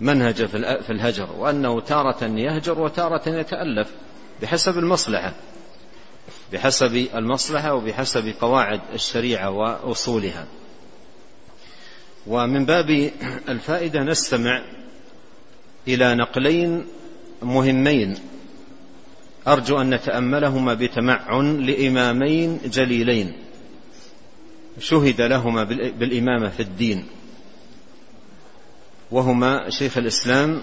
منهج 0.00 0.46
في 0.82 0.90
الهجر 0.90 1.32
وأنه 1.38 1.80
تارة 1.80 2.24
يهجر 2.24 2.80
وتارة 2.80 3.28
يتألف 3.28 3.90
بحسب 4.42 4.78
المصلحة 4.78 5.32
بحسب 6.52 7.08
المصلحة 7.14 7.74
وبحسب 7.74 8.34
قواعد 8.40 8.80
الشريعة 8.94 9.50
وأصولها. 9.50 10.46
ومن 12.26 12.64
باب 12.64 13.10
الفائدة 13.48 14.02
نستمع 14.02 14.62
إلى 15.88 16.14
نقلين 16.14 16.84
مهمين. 17.42 18.14
أرجو 19.48 19.80
أن 19.80 19.94
نتأملهما 19.94 20.74
بتمعن 20.74 21.56
لإمامين 21.56 22.60
جليلين. 22.64 23.32
شهد 24.78 25.20
لهما 25.20 25.64
بالإمامة 25.98 26.48
في 26.48 26.60
الدين. 26.60 27.04
وهما 29.10 29.70
شيخ 29.70 29.98
الإسلام 29.98 30.60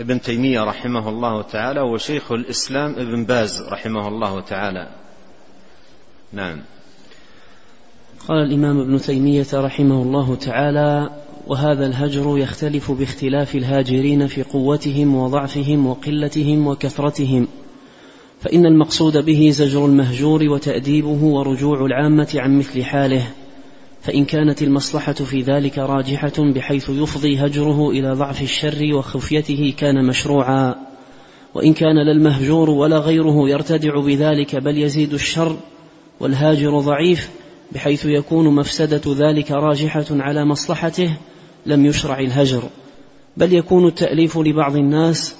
ابن 0.00 0.20
تيمية 0.20 0.64
رحمه 0.64 1.08
الله 1.08 1.42
تعالى 1.42 1.80
وشيخ 1.80 2.32
الإسلام 2.32 2.92
ابن 2.92 3.24
باز 3.24 3.62
رحمه 3.62 4.08
الله 4.08 4.40
تعالى. 4.40 4.88
نعم. 6.32 6.62
قال 8.28 8.38
الإمام 8.38 8.80
ابن 8.80 8.98
تيمية 8.98 9.46
رحمه 9.54 10.02
الله 10.02 10.34
تعالى 10.34 11.10
وهذا 11.50 11.86
الهجر 11.86 12.38
يختلف 12.38 12.90
باختلاف 12.90 13.54
الهاجرين 13.54 14.26
في 14.26 14.42
قوتهم 14.42 15.14
وضعفهم 15.14 15.86
وقلتهم 15.86 16.66
وكثرتهم. 16.66 17.48
فإن 18.40 18.66
المقصود 18.66 19.24
به 19.24 19.50
زجر 19.50 19.86
المهجور 19.86 20.42
وتأديبه 20.42 21.24
ورجوع 21.24 21.86
العامة 21.86 22.28
عن 22.34 22.58
مثل 22.58 22.84
حاله. 22.84 23.22
فإن 24.02 24.24
كانت 24.24 24.62
المصلحة 24.62 25.12
في 25.12 25.42
ذلك 25.42 25.78
راجحة 25.78 26.32
بحيث 26.38 26.90
يفضي 26.90 27.38
هجره 27.38 27.90
إلى 27.90 28.12
ضعف 28.12 28.42
الشر 28.42 28.94
وخفيته 28.94 29.74
كان 29.78 30.06
مشروعا. 30.06 30.74
وإن 31.54 31.72
كان 31.72 31.96
لا 32.06 32.12
المهجور 32.12 32.70
ولا 32.70 32.98
غيره 32.98 33.48
يرتدع 33.48 34.00
بذلك 34.00 34.56
بل 34.56 34.78
يزيد 34.78 35.12
الشر 35.12 35.56
والهاجر 36.20 36.80
ضعيف 36.80 37.30
بحيث 37.72 38.04
يكون 38.04 38.54
مفسدة 38.54 39.02
ذلك 39.06 39.50
راجحة 39.50 40.06
على 40.10 40.44
مصلحته 40.44 41.16
لم 41.66 41.86
يشرع 41.86 42.18
الهجر 42.18 42.62
بل 43.36 43.52
يكون 43.52 43.86
التأليف 43.86 44.38
لبعض 44.38 44.76
الناس 44.76 45.36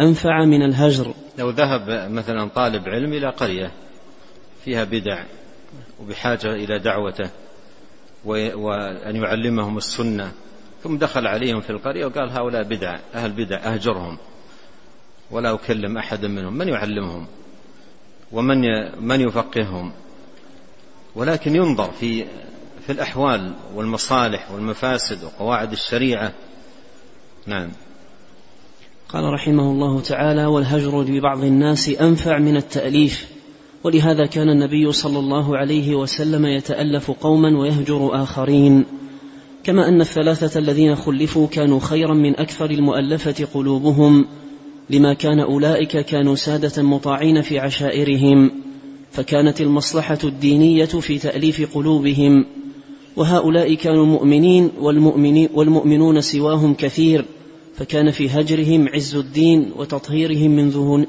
أنفع 0.00 0.44
من 0.44 0.62
الهجر. 0.62 1.14
لو 1.38 1.50
ذهب 1.50 2.10
مثلا 2.10 2.48
طالب 2.48 2.88
علم 2.88 3.12
إلى 3.12 3.28
قرية 3.28 3.70
فيها 4.64 4.84
بدع 4.84 5.24
وبحاجة 6.00 6.52
إلى 6.52 6.78
دعوته 6.78 7.30
وأن 8.24 9.16
يعلمهم 9.16 9.76
السنة 9.76 10.32
ثم 10.82 10.96
دخل 10.96 11.26
عليهم 11.26 11.60
في 11.60 11.70
القرية 11.70 12.06
وقال 12.06 12.30
هؤلاء 12.30 12.62
بدع 12.62 12.98
أهل 13.14 13.32
بدع 13.32 13.56
أهجرهم 13.56 14.18
ولا 15.30 15.54
أكلم 15.54 15.98
أحدا 15.98 16.28
منهم. 16.28 16.58
من 16.58 16.68
يعلمهم؟ 16.68 17.26
ومن 18.32 18.60
من 19.00 19.20
يفقههم؟ 19.20 19.92
ولكن 21.14 21.56
ينظر 21.56 21.90
في 21.90 22.24
في 22.88 22.94
الأحوال 22.94 23.52
والمصالح 23.74 24.50
والمفاسد 24.50 25.24
وقواعد 25.24 25.72
الشريعة. 25.72 26.32
نعم. 27.46 27.68
قال 29.08 29.24
رحمه 29.24 29.70
الله 29.70 30.00
تعالى 30.00 30.46
والهجر 30.46 31.02
لبعض 31.02 31.44
الناس 31.44 31.88
أنفع 31.88 32.38
من 32.38 32.56
التأليف 32.56 33.28
ولهذا 33.84 34.26
كان 34.26 34.48
النبي 34.48 34.92
صلى 34.92 35.18
الله 35.18 35.56
عليه 35.56 35.94
وسلم 35.94 36.46
يتألف 36.46 37.10
قوما 37.10 37.58
ويهجر 37.58 38.22
آخرين. 38.22 38.84
كما 39.64 39.88
أن 39.88 40.00
الثلاثة 40.00 40.58
الذين 40.58 40.94
خلفوا 40.94 41.46
كانوا 41.46 41.80
خيرا 41.80 42.14
من 42.14 42.40
أكثر 42.40 42.70
المؤلفة 42.70 43.46
قلوبهم 43.54 44.26
لما 44.90 45.14
كان 45.14 45.40
أولئك 45.40 45.98
كانوا 45.98 46.34
سادة 46.34 46.82
مطاعين 46.82 47.42
في 47.42 47.58
عشائرهم 47.58 48.50
فكانت 49.12 49.60
المصلحة 49.60 50.18
الدينية 50.24 50.84
في 50.84 51.18
تأليف 51.18 51.74
قلوبهم. 51.74 52.44
وهؤلاء 53.16 53.74
كانوا 53.74 54.06
مؤمنين 54.06 54.70
والمؤمنين 54.80 55.48
والمؤمنون 55.54 56.20
سواهم 56.20 56.74
كثير 56.74 57.24
فكان 57.78 58.10
في 58.10 58.28
هجرهم 58.28 58.88
عز 58.94 59.16
الدين 59.16 59.72
وتطهيرهم 59.76 60.50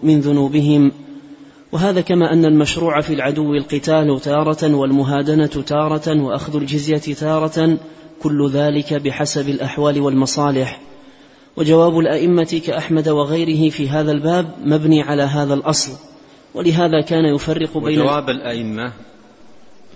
من 0.03 0.19
ذنوبهم. 0.19 0.91
وهذا 1.71 2.01
كما 2.01 2.33
أن 2.33 2.45
المشروع 2.45 3.01
في 3.01 3.13
العدو 3.13 3.53
القتال 3.53 4.19
تارة 4.21 4.75
والمهادنة 4.75 5.45
تارة 5.45 6.23
وأخذ 6.23 6.55
الجزية 6.55 7.13
تارة 7.13 7.77
كل 8.21 8.49
ذلك 8.49 8.93
بحسب 8.93 9.49
الأحوال 9.49 10.01
والمصالح. 10.01 10.81
وجواب 11.57 11.99
الأئمة 11.99 12.61
كأحمد 12.65 13.09
وغيره 13.09 13.69
في 13.69 13.89
هذا 13.89 14.11
الباب 14.11 14.55
مبني 14.63 15.01
على 15.01 15.23
هذا 15.23 15.53
الأصل. 15.53 15.91
ولهذا 16.53 17.01
كان 17.01 17.35
يفرق 17.35 17.77
بين 17.77 17.99
جواب 17.99 18.29
الأئمة 18.29 18.93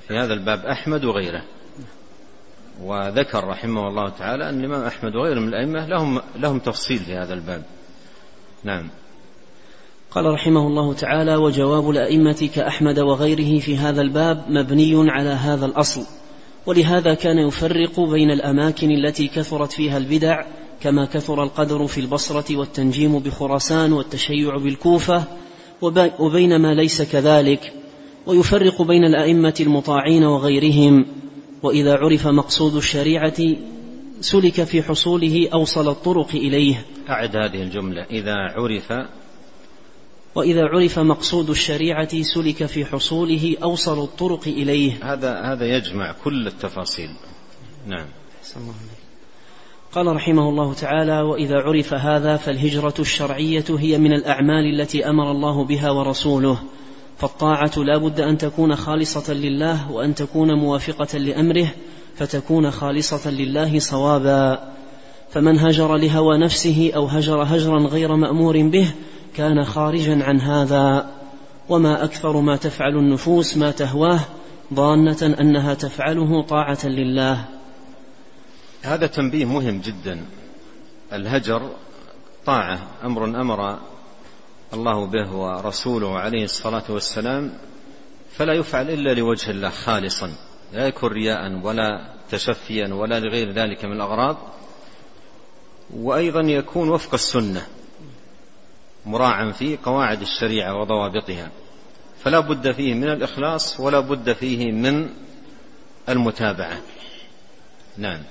في 0.07 0.13
هذا 0.13 0.33
الباب 0.33 0.65
أحمد 0.65 1.05
وغيره. 1.05 1.43
وذكر 2.83 3.43
رحمه 3.43 3.87
الله 3.87 4.09
تعالى 4.09 4.49
أن 4.49 4.59
الإمام 4.59 4.83
أحمد 4.83 5.15
وغيره 5.15 5.39
من 5.39 5.47
الأئمة 5.47 5.85
لهم 5.85 6.21
لهم 6.35 6.59
تفصيل 6.59 6.99
في 6.99 7.13
هذا 7.15 7.33
الباب. 7.33 7.63
نعم. 8.63 8.89
قال 10.11 10.25
رحمه 10.25 10.67
الله 10.67 10.93
تعالى 10.93 11.35
وجواب 11.35 11.89
الأئمة 11.89 12.49
كأحمد 12.55 12.99
وغيره 12.99 13.59
في 13.59 13.77
هذا 13.77 14.01
الباب 14.01 14.45
مبني 14.49 15.11
على 15.11 15.29
هذا 15.29 15.65
الأصل 15.65 16.05
ولهذا 16.65 17.13
كان 17.13 17.37
يفرق 17.37 17.99
بين 17.99 18.31
الأماكن 18.31 18.91
التي 18.91 19.27
كثرت 19.27 19.71
فيها 19.71 19.97
البدع 19.97 20.43
كما 20.81 21.05
كثر 21.05 21.43
القدر 21.43 21.87
في 21.87 21.99
البصرة 21.99 22.57
والتنجيم 22.57 23.19
بخراسان 23.19 23.93
والتشيع 23.93 24.57
بالكوفة 24.57 25.23
وبين 26.19 26.59
ما 26.59 26.73
ليس 26.73 27.01
كذلك 27.01 27.73
ويفرق 28.25 28.81
بين 28.81 29.03
الأئمة 29.03 29.55
المطاعين 29.59 30.23
وغيرهم 30.23 31.05
وإذا 31.63 31.93
عرف 31.95 32.27
مقصود 32.27 32.75
الشريعة 32.75 33.55
سلك 34.21 34.63
في 34.63 34.83
حصوله 34.83 35.49
أوصل 35.53 35.89
الطرق 35.89 36.29
إليه. 36.29 36.85
أعد 37.09 37.35
هذه 37.35 37.63
الجملة. 37.63 38.03
إذا 38.03 38.33
عرف 38.33 38.93
وإذا 40.35 40.61
عرف 40.63 40.99
مقصود 40.99 41.49
الشريعة 41.49 42.21
سلك 42.21 42.65
في 42.65 42.85
حصوله 42.85 43.55
أوصل 43.63 44.03
الطرق 44.03 44.47
إليه. 44.47 45.13
هذا 45.13 45.41
هذا 45.41 45.65
يجمع 45.65 46.15
كل 46.23 46.47
التفاصيل. 46.47 47.09
نعم. 47.87 48.05
الله 48.57 48.73
قال 49.91 50.07
رحمه 50.07 50.49
الله 50.49 50.73
تعالى 50.73 51.21
وإذا 51.21 51.55
عرف 51.55 51.93
هذا 51.93 52.37
فالهجرة 52.37 52.93
الشرعية 52.99 53.65
هي 53.69 53.97
من 53.97 54.13
الأعمال 54.13 54.79
التي 54.79 55.09
أمر 55.09 55.31
الله 55.31 55.63
بها 55.63 55.91
ورسوله. 55.91 56.59
فالطاعة 57.17 57.71
لا 57.77 57.97
بد 57.97 58.19
أن 58.19 58.37
تكون 58.37 58.75
خالصة 58.75 59.33
لله 59.33 59.91
وأن 59.91 60.15
تكون 60.15 60.53
موافقة 60.53 61.17
لأمره 61.17 61.67
فتكون 62.15 62.71
خالصة 62.71 63.31
لله 63.31 63.79
صوابا. 63.79 64.73
فمن 65.31 65.59
هجر 65.59 65.95
لهوى 65.95 66.37
نفسه 66.37 66.91
أو 66.95 67.05
هجر 67.05 67.43
هجرا 67.43 67.79
غير 67.79 68.15
مأمور 68.15 68.61
به 68.63 68.91
كان 69.35 69.65
خارجا 69.65 70.23
عن 70.23 70.41
هذا. 70.41 71.09
وما 71.69 72.03
أكثر 72.03 72.39
ما 72.41 72.55
تفعل 72.55 72.97
النفوس 72.97 73.57
ما 73.57 73.71
تهواه 73.71 74.19
ظانة 74.73 75.35
أنها 75.39 75.73
تفعله 75.73 76.41
طاعة 76.41 76.85
لله. 76.85 77.45
هذا 78.81 79.07
تنبيه 79.07 79.45
مهم 79.45 79.81
جدا. 79.81 80.25
الهجر 81.13 81.69
طاعة 82.45 82.79
أمر 83.03 83.25
أمر 83.25 83.79
الله 84.73 85.05
به 85.05 85.31
ورسوله 85.31 86.19
عليه 86.19 86.43
الصلاة 86.43 86.83
والسلام 86.89 87.53
فلا 88.31 88.53
يفعل 88.53 88.89
إلا 88.89 89.13
لوجه 89.13 89.51
الله 89.51 89.69
خالصا. 89.69 90.33
لا 90.73 90.87
يكون 90.87 91.09
رياء 91.11 91.61
ولا 91.63 92.13
تشفيا 92.31 92.93
ولا 92.93 93.19
لغير 93.19 93.51
ذلك 93.51 93.85
من 93.85 93.91
الأغراض. 93.91 94.37
وأيضا 95.95 96.41
يكون 96.41 96.89
وفق 96.89 97.13
السنة 97.13 97.61
مراعا 99.05 99.51
في 99.51 99.77
قواعد 99.77 100.21
الشريعة 100.21 100.81
وضوابطها. 100.81 101.51
فلا 102.23 102.39
بد 102.39 102.71
فيه 102.71 102.93
من 102.93 103.09
الإخلاص 103.09 103.79
ولا 103.79 103.99
بد 103.99 104.33
فيه 104.33 104.71
من 104.71 105.09
المتابعة. 106.09 106.77
نعم. 107.97 108.21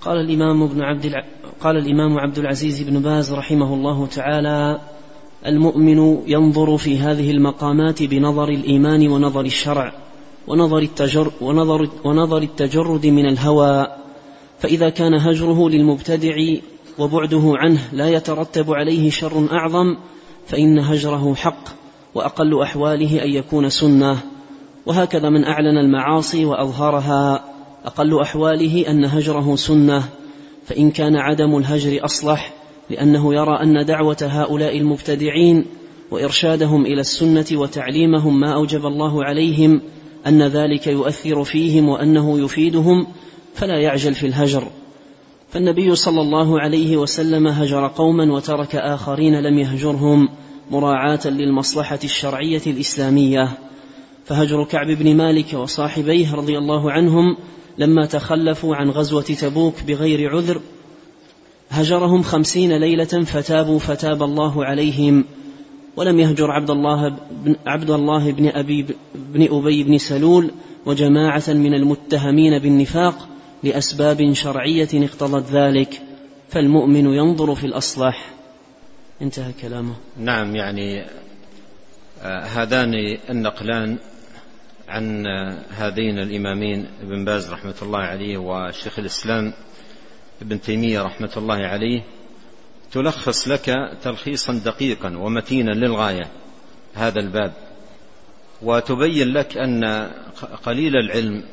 قال 0.00 0.16
الإمام 0.16 0.62
ابن 0.62 0.82
عبد 0.82 1.04
الع... 1.04 1.24
قال 1.60 1.76
الإمام 1.76 2.18
عبد 2.18 2.38
العزيز 2.38 2.82
بن 2.82 3.02
باز 3.02 3.32
رحمه 3.32 3.74
الله 3.74 4.06
تعالى 4.06 4.80
المؤمن 5.46 6.22
ينظر 6.26 6.76
في 6.76 6.98
هذه 6.98 7.30
المقامات 7.30 8.02
بنظر 8.02 8.48
الإيمان 8.48 9.08
ونظر 9.08 9.40
الشرع 9.40 9.92
ونظر, 10.48 10.78
التجر 10.78 11.32
ونظر, 11.40 11.88
ونظر 12.04 12.42
التجرد 12.42 13.06
من 13.06 13.26
الهوى. 13.26 13.86
فإذا 14.58 14.88
كان 14.88 15.14
هجره 15.14 15.68
للمبتدع 15.68 16.36
وبعده 16.98 17.52
عنه 17.56 17.80
لا 17.92 18.08
يترتب 18.08 18.72
عليه 18.72 19.10
شر 19.10 19.46
أعظم 19.52 19.96
فإن 20.46 20.78
هجره 20.78 21.34
حق 21.34 21.68
وأقل 22.14 22.62
أحواله 22.62 23.24
أن 23.24 23.30
يكون 23.30 23.68
سنة. 23.68 24.18
وهكذا 24.86 25.28
من 25.28 25.44
أعلن 25.44 25.78
المعاصي 25.78 26.44
وأظهرها. 26.44 27.44
أقل 27.84 28.20
أحواله 28.20 28.90
أن 28.90 29.04
هجره 29.04 29.56
سنة. 29.56 30.08
فإن 30.66 30.90
كان 30.90 31.16
عدم 31.16 31.56
الهجر 31.56 32.04
أصلح 32.04 32.57
لأنه 32.90 33.34
يرى 33.34 33.62
أن 33.62 33.84
دعوة 33.84 34.16
هؤلاء 34.22 34.78
المبتدعين 34.78 35.66
وإرشادهم 36.10 36.86
إلى 36.86 37.00
السنة 37.00 37.46
وتعليمهم 37.52 38.40
ما 38.40 38.54
أوجب 38.54 38.86
الله 38.86 39.24
عليهم 39.24 39.80
أن 40.26 40.42
ذلك 40.42 40.86
يؤثر 40.86 41.44
فيهم 41.44 41.88
وأنه 41.88 42.44
يفيدهم 42.44 43.06
فلا 43.54 43.78
يعجل 43.78 44.14
في 44.14 44.26
الهجر. 44.26 44.68
فالنبي 45.50 45.94
صلى 45.94 46.20
الله 46.20 46.60
عليه 46.60 46.96
وسلم 46.96 47.46
هجر 47.46 47.86
قوما 47.86 48.32
وترك 48.32 48.76
آخرين 48.76 49.40
لم 49.40 49.58
يهجرهم 49.58 50.28
مراعاة 50.70 51.26
للمصلحة 51.26 51.98
الشرعية 52.04 52.62
الإسلامية. 52.66 53.58
فهجر 54.24 54.64
كعب 54.64 54.86
بن 54.86 55.16
مالك 55.16 55.54
وصاحبيه 55.54 56.34
رضي 56.34 56.58
الله 56.58 56.92
عنهم 56.92 57.36
لما 57.78 58.06
تخلفوا 58.06 58.76
عن 58.76 58.90
غزوة 58.90 59.22
تبوك 59.22 59.74
بغير 59.86 60.36
عذر 60.36 60.60
هجرهم 61.70 62.22
خمسين 62.22 62.76
ليلة 62.76 63.04
فتابوا 63.04 63.78
فتاب 63.78 64.22
الله 64.22 64.64
عليهم. 64.64 65.24
ولم 65.96 66.20
يهجر 66.20 66.50
عبد 66.50 66.70
الله 66.70 67.16
بن 67.30 67.56
عبد 67.66 67.90
الله 67.90 68.32
بن 68.32 68.48
أبي 68.48 68.86
بن 69.14 69.48
أبي 69.56 69.84
بن 69.84 69.98
سلول 69.98 70.50
وجماعة 70.86 71.44
من 71.48 71.74
المتهمين 71.74 72.58
بالنفاق 72.58 73.28
لأسباب 73.62 74.32
شرعية 74.32 74.88
اقتضت 74.94 75.50
ذلك. 75.52 76.02
فالمؤمن 76.48 77.06
ينظر 77.06 77.54
في 77.54 77.66
الأصلح. 77.66 78.30
انتهى 79.22 79.52
كلامه. 79.62 79.94
نعم 80.18 80.56
يعني 80.56 81.04
آه، 82.22 82.44
هذان 82.44 82.94
النقلان 83.30 83.98
عن 84.88 85.26
هذين 85.70 86.18
الإمامين 86.18 86.86
ابن 87.02 87.24
باز 87.24 87.50
رحمة 87.50 87.74
الله 87.82 87.98
عليه 87.98 88.38
وشيخ 88.38 88.98
الإسلام 88.98 89.52
ابن 90.42 90.60
تيمية 90.60 91.02
رحمة 91.02 91.30
الله 91.36 91.66
عليه 91.66 92.02
تلخص 92.92 93.48
لك 93.48 93.96
تلخيصا 94.02 94.52
دقيقا 94.52 95.16
ومتينا 95.16 95.70
للغاية 95.70 96.30
هذا 96.94 97.20
الباب. 97.20 97.52
وتبين 98.62 99.32
لك 99.32 99.56
أن 99.56 100.10
قليل 100.64 100.96
العلم 100.96 101.44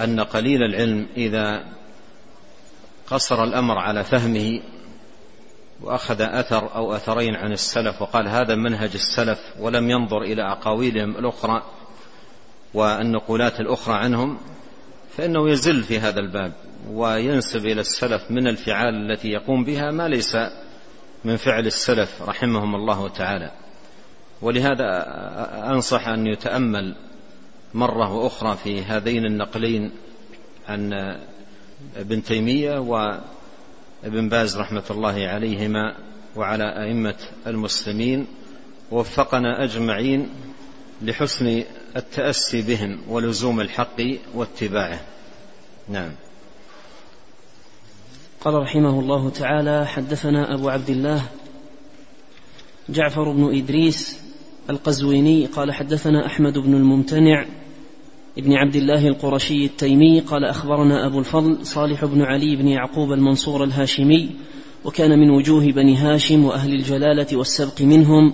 أن 0.00 0.20
قليل 0.20 0.62
العلم 0.62 1.06
إذا 1.16 1.64
قصر 3.06 3.44
الأمر 3.44 3.78
على 3.78 4.04
فهمه 4.04 4.60
وأخذ 5.80 6.20
أثر 6.20 6.74
أو 6.74 6.96
أثرين 6.96 7.34
عن 7.36 7.52
السلف 7.52 8.02
وقال 8.02 8.28
هذا 8.28 8.54
منهج 8.54 8.90
السلف 8.94 9.38
ولم 9.60 9.90
ينظر 9.90 10.22
إلى 10.22 10.42
أقاويلهم 10.42 11.10
الأخرى 11.16 11.62
والنقولات 12.74 13.60
الأخرى 13.60 13.94
عنهم 13.94 14.38
فإنه 15.16 15.50
يزل 15.50 15.82
في 15.82 15.98
هذا 15.98 16.20
الباب. 16.20 16.52
وينسب 16.90 17.66
إلى 17.66 17.80
السلف 17.80 18.30
من 18.30 18.48
الفعال 18.48 18.94
التي 18.94 19.28
يقوم 19.28 19.64
بها 19.64 19.90
ما 19.90 20.08
ليس 20.08 20.36
من 21.24 21.36
فعل 21.36 21.66
السلف 21.66 22.22
رحمهم 22.22 22.74
الله 22.74 23.08
تعالى. 23.08 23.50
ولهذا 24.42 25.04
أنصح 25.72 26.08
أن 26.08 26.26
يتأمل 26.26 26.96
مرة 27.74 28.14
وأخرى 28.14 28.56
في 28.56 28.82
هذين 28.82 29.24
النقلين 29.26 29.90
عن 30.68 30.92
ابن 31.96 32.22
تيمية 32.22 32.78
وابن 32.78 34.28
باز 34.28 34.56
رحمة 34.56 34.84
الله 34.90 35.28
عليهما 35.28 35.96
وعلى 36.36 36.64
أئمة 36.64 37.16
المسلمين 37.46 38.26
وفقنا 38.90 39.64
أجمعين 39.64 40.28
لحسن 41.02 41.62
التأسي 41.96 42.62
بهم 42.62 43.00
ولزوم 43.08 43.60
الحق 43.60 44.00
واتباعه. 44.34 45.00
نعم. 45.88 46.10
قال 48.40 48.54
رحمه 48.54 49.00
الله 49.00 49.30
تعالى 49.30 49.86
حدثنا 49.86 50.54
أبو 50.54 50.68
عبد 50.68 50.90
الله 50.90 51.22
جعفر 52.88 53.32
بن 53.32 53.56
إدريس 53.58 54.20
القزويني 54.70 55.46
قال 55.46 55.72
حدثنا 55.72 56.26
أحمد 56.26 56.58
بن 56.58 56.74
الممتنع 56.74 57.46
ابن 58.38 58.52
عبد 58.52 58.76
الله 58.76 59.08
القرشي 59.08 59.64
التيمي 59.64 60.20
قال 60.20 60.44
أخبرنا 60.44 61.06
أبو 61.06 61.18
الفضل 61.18 61.66
صالح 61.66 62.04
بن 62.04 62.22
علي 62.22 62.56
بن 62.56 62.68
يعقوب 62.68 63.12
المنصور 63.12 63.64
الهاشمي 63.64 64.30
وكان 64.84 65.18
من 65.18 65.30
وجوه 65.30 65.72
بني 65.72 65.96
هاشم 65.96 66.44
وأهل 66.44 66.74
الجلالة 66.74 67.36
والسبق 67.36 67.82
منهم 67.82 68.32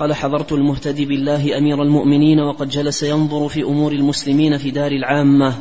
قال 0.00 0.14
حضرت 0.14 0.52
المهتدي 0.52 1.04
بالله 1.04 1.58
أمير 1.58 1.82
المؤمنين 1.82 2.40
وقد 2.40 2.68
جلس 2.68 3.02
ينظر 3.02 3.48
في 3.48 3.62
أمور 3.62 3.92
المسلمين 3.92 4.58
في 4.58 4.70
دار 4.70 4.92
العامة 4.92 5.54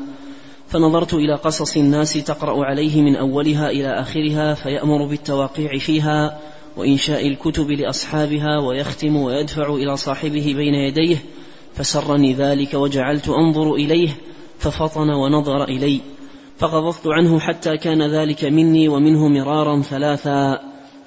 فنظرت 0.67 1.13
إلى 1.13 1.35
قصص 1.35 1.77
الناس 1.77 2.13
تقرأ 2.13 2.65
عليه 2.65 3.01
من 3.01 3.15
أولها 3.15 3.69
إلى 3.69 3.99
آخرها 3.99 4.53
فيأمر 4.53 5.05
بالتواقيع 5.05 5.77
فيها 5.77 6.39
وإنشاء 6.77 7.27
الكتب 7.27 7.71
لأصحابها 7.71 8.59
ويختم 8.59 9.15
ويدفع 9.15 9.75
إلى 9.75 9.97
صاحبه 9.97 10.53
بين 10.57 10.73
يديه 10.73 11.17
فسرني 11.73 12.33
ذلك 12.33 12.73
وجعلت 12.73 13.29
أنظر 13.29 13.73
إليه 13.73 14.09
ففطن 14.59 15.09
ونظر 15.09 15.63
إلي 15.63 16.01
فغضضت 16.57 17.07
عنه 17.07 17.39
حتى 17.39 17.77
كان 17.77 18.01
ذلك 18.01 18.45
مني 18.45 18.87
ومنه 18.87 19.27
مرارا 19.27 19.81
ثلاثا 19.81 20.59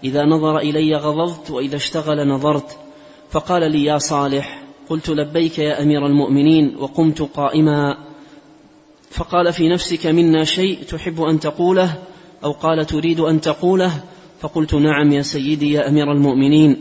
إذا 0.05 0.25
نظر 0.25 0.59
إلي 0.59 0.97
غضضت 0.97 1.51
وإذا 1.51 1.77
اشتغل 1.77 2.29
نظرت 2.29 2.79
فقال 3.31 3.73
لي 3.73 3.85
يا 3.85 3.99
صالح 3.99 4.63
قلت 4.89 5.11
لبيك 5.11 5.59
يا 5.59 5.83
أمير 5.83 6.07
المؤمنين 6.07 6.77
وقمت 6.79 7.23
قائما 7.23 8.10
فقال 9.11 9.53
في 9.53 9.69
نفسك 9.69 10.07
منا 10.07 10.45
شيء 10.45 10.83
تحب 10.83 11.23
أن 11.23 11.41
تقوله 11.41 11.95
أو 12.45 12.53
قال 12.53 12.87
تريد 12.87 13.21
أن 13.21 13.41
تقوله؟ 13.41 13.93
فقلت 14.41 14.75
نعم 14.75 15.13
يا 15.13 15.23
سيدي 15.23 15.73
يا 15.73 15.89
أمير 15.89 16.13
المؤمنين. 16.13 16.77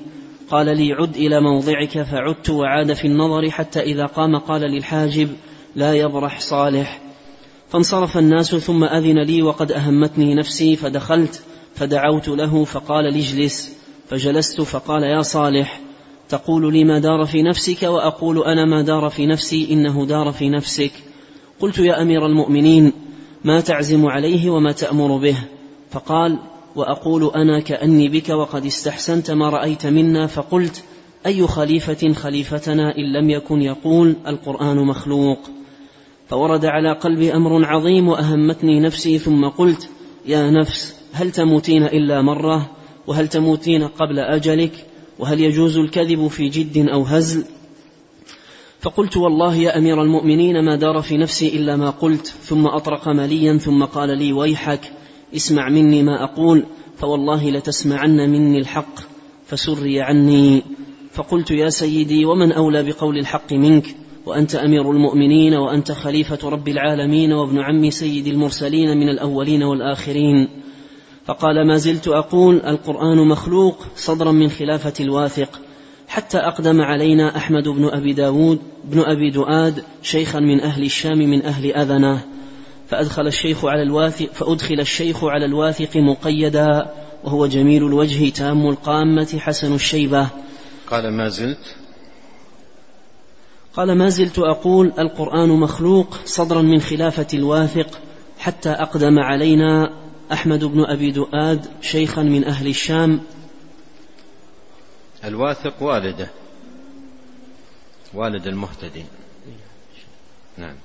قال 0.52 0.78
لي 0.78 0.94
عد 0.94 1.16
إلى 1.16 1.42
موضعك 1.42 2.02
فعدت 2.02 2.50
وعاد 2.50 2.94
في 2.94 3.08
النظر 3.08 3.52
حتى 3.52 3.80
إذا 3.80 4.06
قام 4.06 4.38
قال 4.38 4.62
للحاجب 4.62 5.30
لا 5.76 5.94
يبرح 5.94 6.40
صالح. 6.40 7.02
فانصرف 7.70 8.18
الناس 8.18 8.56
ثم 8.56 8.84
أذن 8.84 9.24
لي 9.24 9.42
وقد 9.42 9.72
أهمتني 9.72 10.36
نفسي 10.36 10.76
فدخلت 10.76 11.44
فدعوت 11.76 12.28
له 12.28 12.64
فقال 12.64 13.14
لي 13.14 13.20
اجلس 13.20 13.78
فجلست 14.08 14.62
فقال 14.62 15.04
يا 15.04 15.22
صالح 15.22 15.82
تقول 16.30 16.74
لي 16.74 16.84
ما 16.84 17.00
دار 17.00 17.26
في 17.26 17.44
نفسك 17.44 17.84
وأقول 17.84 18.44
أنا 18.44 18.66
ما 18.66 18.82
دار 18.82 19.10
في 19.10 19.26
نفسي 19.26 19.68
إنه 19.72 20.06
دار 20.06 20.32
في 20.32 20.50
نفسك. 20.50 20.92
قلت 21.60 21.80
يا 21.80 22.02
أمير 22.02 22.26
المؤمنين 22.26 22.94
ما 23.44 23.62
تعزم 23.62 24.06
عليه 24.06 24.50
وما 24.50 24.72
تأمر 24.72 25.18
به. 25.18 25.36
فقال 25.92 26.40
وأقول 26.76 27.32
أنا 27.36 27.60
كأني 27.60 28.10
بك 28.10 28.30
وقد 28.30 28.66
استحسنت 28.66 29.32
ما 29.32 29.50
رأيت 29.50 29.86
منا. 29.86 30.28
فقلت 30.28 30.84
أي 31.26 31.48
خليفة 31.48 32.14
خليفتنا 32.14 32.98
إن 32.98 33.14
لم 33.14 33.30
يكن 33.30 33.62
يقول 33.62 34.16
القرآن 34.28 34.78
مخلوق؟ 34.78 35.40
فورد 36.30 36.66
على 36.66 36.94
قلبي 36.94 37.34
أمر 37.34 37.66
عظيم 37.66 38.08
وأهمتني 38.08 38.80
نفسي. 38.80 39.18
ثم 39.18 39.46
قلت 39.46 39.90
يا 40.26 40.52
نفس 40.52 40.96
هل 41.14 41.32
تموتين 41.32 41.84
إلا 41.84 42.22
مرة؟ 42.22 42.70
وهل 43.08 43.28
تموتين 43.28 43.84
قبل 43.84 44.20
أجلك؟ 44.20 44.86
وهل 45.20 45.40
يجوز 45.40 45.78
الكذب 45.78 46.28
في 46.28 46.50
جد 46.50 46.88
أو 46.90 47.04
هزل؟ 47.04 47.44
فقلت 48.82 49.18
والله 49.18 49.56
يا 49.56 49.78
أمير 49.78 50.02
المؤمنين 50.02 50.66
ما 50.66 50.76
دار 50.76 51.02
في 51.02 51.18
نفسي 51.18 51.58
إلا 51.58 51.76
ما 51.76 51.90
قلت 51.90 52.28
ثم 52.28 52.68
أطرق 52.68 53.08
مليا 53.08 53.58
ثم 53.58 53.84
قال 53.84 54.18
لي 54.18 54.34
ويحك 54.34 54.92
اسمع 55.36 55.70
مني 55.70 56.04
ما 56.04 56.24
أقول 56.24 56.66
فوالله 56.98 57.52
لتسمعن 57.52 58.30
مني 58.30 58.58
الحق 58.58 59.00
فسري 59.46 60.02
عني. 60.02 60.64
فقلت 61.12 61.52
يا 61.52 61.70
سيدي 61.70 62.26
ومن 62.26 62.52
أولى 62.52 62.84
بقول 62.84 63.18
الحق 63.18 63.54
منك؟ 63.54 63.96
وأنت 64.26 64.56
أمير 64.56 64.92
المؤمنين 64.92 65.54
وأنت 65.54 65.92
خليفة 65.92 66.50
رب 66.50 66.68
العالمين 66.68 67.34
وابن 67.34 67.60
عم 67.60 67.90
سيد 67.90 68.28
المرسلين 68.28 68.98
من 68.98 69.10
الأولين 69.10 69.64
والآخرين. 69.64 70.50
فقال 71.26 71.68
ما 71.68 71.78
زلت 71.78 72.08
أقول 72.08 72.56
القرآن 72.56 73.28
مخلوق 73.28 73.86
صدرا 73.96 74.32
من 74.32 74.50
خلافة 74.50 74.94
الواثق. 75.00 75.60
حتى 76.10 76.38
أقدم 76.38 76.82
علينا 76.82 77.38
أحمد 77.38 77.68
بن 77.68 77.86
أبي 77.86 78.14
داود 78.14 78.60
بن 78.84 79.00
أبي 79.00 79.32
دؤاد 79.32 79.84
شيخا 80.04 80.40
من 80.40 80.62
أهل 80.62 80.84
الشام 80.84 81.18
من 81.18 81.46
أهل 81.46 81.72
أذنه. 81.74 82.22
فأدخل 82.90 83.28
الشيخ 83.28 83.66
على 83.66 83.84
الواثق 83.84 84.34
فأدخل 84.34 84.80
الشيخ 84.80 85.24
على 85.24 85.46
الواثق 85.46 85.98
مقيدا 85.98 86.94
وهو 87.24 87.48
جميل 87.48 87.86
الوجه 87.86 88.30
تام 88.30 88.70
القامة 88.70 89.40
حسن 89.40 89.76
الشيبة. 89.76 90.28
قال 90.92 91.14
ما 91.14 91.30
زلت؟ 91.30 91.76
قال 93.74 93.98
ما 93.98 94.10
زلت 94.10 94.40
أقول 94.40 94.92
القرآن 95.00 95.50
مخلوق 95.50 96.18
صدرا 96.26 96.62
من 96.62 96.80
خلافة 96.80 97.28
الواثق 97.34 98.00
حتى 98.40 98.70
أقدم 98.70 99.20
علينا 99.20 99.94
أحمد 100.32 100.64
بن 100.64 100.86
أبي 100.86 101.12
دؤاد 101.12 101.66
شيخا 101.82 102.24
من 102.24 102.44
أهل 102.44 102.68
الشام 102.68 103.20
الواثق 105.24 105.84
والده. 105.84 106.30
والد 108.14 108.48
المهتدي. 108.48 109.04
نعم. 110.58 110.76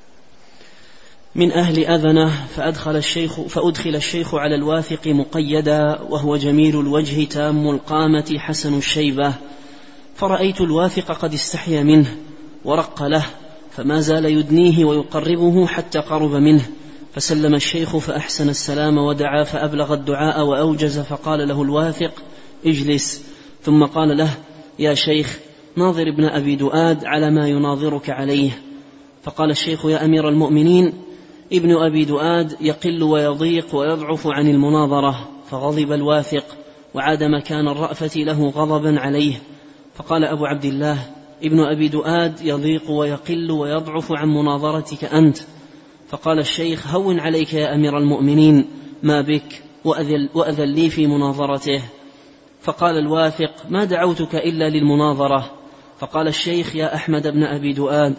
من 1.34 1.52
أهل 1.52 1.84
أذنه 1.84 2.46
فأدخل 2.56 2.96
الشيخ 2.96 3.40
فأدخل 3.40 3.96
الشيخ 3.96 4.34
على 4.34 4.54
الواثق 4.54 5.06
مقيدا 5.06 6.00
وهو 6.00 6.36
جميل 6.36 6.80
الوجه 6.80 7.24
تام 7.24 7.68
القامة 7.68 8.34
حسن 8.38 8.78
الشيبة. 8.78 9.34
فرأيت 10.16 10.60
الواثق 10.60 11.12
قد 11.12 11.34
استحيا 11.34 11.82
منه 11.82 12.16
ورق 12.64 13.02
له 13.02 13.26
فما 13.70 14.00
زال 14.00 14.24
يدنيه 14.24 14.84
ويقربه 14.84 15.66
حتى 15.66 15.98
قرب 15.98 16.32
منه. 16.32 16.66
فسلم 17.14 17.54
الشيخ 17.54 17.96
فأحسن 17.96 18.48
السلام 18.48 18.98
ودعا 18.98 19.44
فأبلغ 19.44 19.94
الدعاء 19.94 20.46
وأوجز 20.46 20.98
فقال 20.98 21.48
له 21.48 21.62
الواثق 21.62 22.12
اجلس. 22.66 23.33
ثم 23.64 23.84
قال 23.84 24.16
له 24.16 24.30
يا 24.78 24.94
شيخ 24.94 25.38
ناظر 25.76 26.08
ابن 26.08 26.24
أبي 26.24 26.56
دؤاد 26.56 27.04
على 27.04 27.30
ما 27.30 27.48
يناظرك 27.48 28.10
عليه. 28.10 28.50
فقال 29.22 29.50
الشيخ 29.50 29.86
يا 29.86 30.04
أمير 30.04 30.28
المؤمنين 30.28 30.92
ابن 31.52 31.76
أبي 31.76 32.04
دؤاد 32.04 32.56
يقل 32.60 33.02
ويضيق 33.02 33.74
ويضعف 33.74 34.26
عن 34.26 34.48
المناظرة 34.48 35.28
فغضب 35.50 35.92
الواثق 35.92 36.44
وعاد 36.94 37.22
مكان 37.22 37.68
الرأفة 37.68 38.20
له 38.20 38.48
غضبا 38.48 39.00
عليه. 39.00 39.42
فقال 39.94 40.24
أبو 40.24 40.46
عبد 40.46 40.64
الله 40.64 40.98
ابن 41.42 41.60
أبي 41.60 41.88
دؤاد 41.88 42.40
يضيق 42.42 42.90
ويقل 42.90 43.50
ويضعف 43.50 44.12
عن 44.12 44.28
مناظرتك 44.28 45.04
أنت. 45.04 45.38
فقال 46.08 46.38
الشيخ 46.38 46.94
هون 46.94 47.20
عليك 47.20 47.54
يا 47.54 47.74
أمير 47.74 47.98
المؤمنين 47.98 48.66
ما 49.02 49.20
بك 49.20 49.62
وأذل, 49.84 50.28
وأذل 50.34 50.68
لي 50.68 50.90
في 50.90 51.06
مناظرته. 51.06 51.82
فقال 52.64 52.98
الواثق 52.98 53.50
ما 53.68 53.84
دعوتك 53.84 54.34
إلا 54.34 54.70
للمناظرة. 54.70 55.50
فقال 55.98 56.28
الشيخ 56.28 56.76
يا 56.76 56.94
أحمد 56.94 57.28
بن 57.28 57.42
أبي 57.42 57.72
دؤاد 57.72 58.14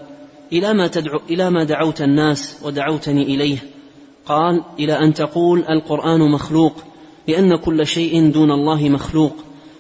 إلى 0.53 0.73
ما, 0.73 0.87
تدعو 0.87 1.19
إلى 1.29 1.49
ما 1.49 1.63
دعوت 1.63 2.01
الناس 2.01 2.59
ودعوتني 2.63 3.23
إليه؟ 3.23 3.57
قال 4.25 4.63
إلى 4.79 4.93
أن 4.93 5.13
تقول 5.13 5.65
القرآن 5.69 6.31
مخلوق 6.31 6.73
لأن 7.27 7.55
كل 7.55 7.87
شيء 7.87 8.31
دون 8.31 8.51
الله 8.51 8.89
مخلوق. 8.89 9.35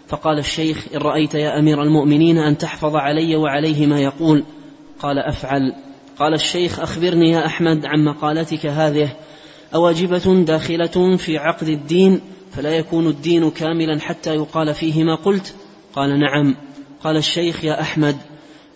فقال 0.07 0.39
الشيخ 0.39 0.87
إن 0.95 0.99
رأيت 0.99 1.35
يا 1.35 1.59
أمير 1.59 1.83
المؤمنين 1.83 2.37
أن 2.37 2.57
تحفظ 2.57 2.95
علي 2.95 3.35
وعليه 3.35 3.87
ما 3.87 3.99
يقول. 3.99 4.43
قال 4.99 5.19
أفعل. 5.19 5.73
قال 6.19 6.33
الشيخ 6.33 6.79
أخبرني 6.79 7.31
يا 7.31 7.45
أحمد 7.45 7.85
عن 7.85 8.05
مقالتك 8.05 8.65
هذه 8.65 9.09
أواجبة 9.75 10.43
داخلة 10.43 11.17
في 11.17 11.37
عقد 11.37 11.67
الدين 11.67 12.21
فلا 12.51 12.69
يكون 12.69 13.07
الدين 13.07 13.49
كاملا 13.49 13.99
حتى 13.99 14.35
يقال 14.35 14.73
فيه 14.73 15.03
ما 15.03 15.15
قلت. 15.15 15.55
قال 15.93 16.19
نعم. 16.19 16.55
قال 17.03 17.17
الشيخ 17.17 17.63
يا 17.63 17.81
أحمد 17.81 18.15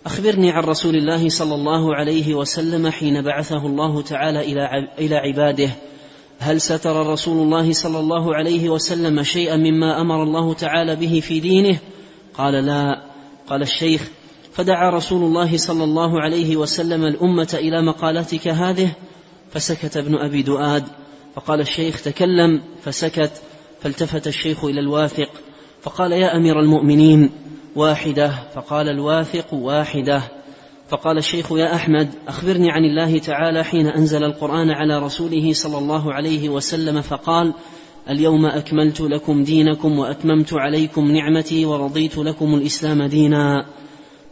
أخبرني 0.06 0.50
عن 0.50 0.62
رسول 0.62 0.96
الله 0.96 1.28
صلى 1.28 1.54
الله 1.54 1.94
عليه 1.94 2.34
وسلم 2.34 2.90
حين 2.90 3.22
بعثه 3.22 3.66
الله 3.66 4.02
تعالى 4.02 4.40
إلى 4.40 4.88
إلى 4.98 5.16
عباده. 5.16 5.70
هل 6.38 6.60
ستر 6.60 7.06
رسول 7.06 7.42
الله 7.42 7.72
صلى 7.72 7.98
الله 7.98 8.34
عليه 8.34 8.70
وسلم 8.70 9.22
شيئا 9.22 9.56
مما 9.56 10.00
أمر 10.00 10.22
الله 10.22 10.54
تعالى 10.54 10.96
به 10.96 11.20
في 11.20 11.40
دينه؟ 11.40 11.78
قال 12.34 12.54
لا. 12.54 13.02
قال 13.48 13.62
الشيخ 13.62 14.08
فدعا 14.52 14.90
رسول 14.90 15.22
الله 15.22 15.56
صلى 15.56 15.84
الله 15.84 16.20
عليه 16.20 16.56
وسلم 16.56 17.04
الأمة 17.04 17.58
إلى 17.60 17.82
مقالتك 17.82 18.48
هذه؟ 18.48 18.90
فسكت 19.50 19.96
ابن 19.96 20.14
أبي 20.14 20.42
دؤاد 20.42 20.84
فقال 21.34 21.60
الشيخ 21.60 22.02
تكلم 22.02 22.62
فسكت 22.82 23.42
فالتفت 23.80 24.26
الشيخ 24.26 24.64
إلى 24.64 24.80
الواثق 24.80 25.30
فقال 25.82 26.12
يا 26.12 26.36
أمير 26.36 26.60
المؤمنين 26.60 27.30
واحدة 27.76 28.32
فقال 28.54 28.88
الواثق 28.88 29.54
واحدة 29.54 30.22
فقال 30.88 31.18
الشيخ 31.18 31.52
يا 31.52 31.74
أحمد 31.74 32.14
أخبرني 32.28 32.70
عن 32.70 32.84
الله 32.84 33.18
تعالى 33.18 33.64
حين 33.64 33.86
أنزل 33.86 34.24
القرآن 34.24 34.70
على 34.70 34.98
رسوله 34.98 35.52
صلى 35.52 35.78
الله 35.78 36.12
عليه 36.14 36.48
وسلم 36.48 37.00
فقال 37.00 37.54
اليوم 38.10 38.46
أكملت 38.46 39.00
لكم 39.00 39.44
دينكم 39.44 39.98
وأتممت 39.98 40.54
عليكم 40.54 41.10
نعمتي 41.10 41.64
ورضيت 41.64 42.18
لكم 42.18 42.54
الإسلام 42.54 43.02
دينا. 43.02 43.66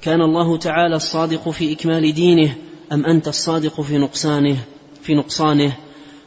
كان 0.02 0.22
الله 0.22 0.59
تعالى 0.59 0.96
الصادق 0.96 1.48
في 1.48 1.72
إكمال 1.72 2.12
دينه 2.12 2.54
أم 2.92 3.07
أنت 3.07 3.28
الصادق 3.28 3.81
في 3.81 3.98
نقصانه؟ 3.98 4.57
في 5.09 5.14
نقصانه 5.14 5.73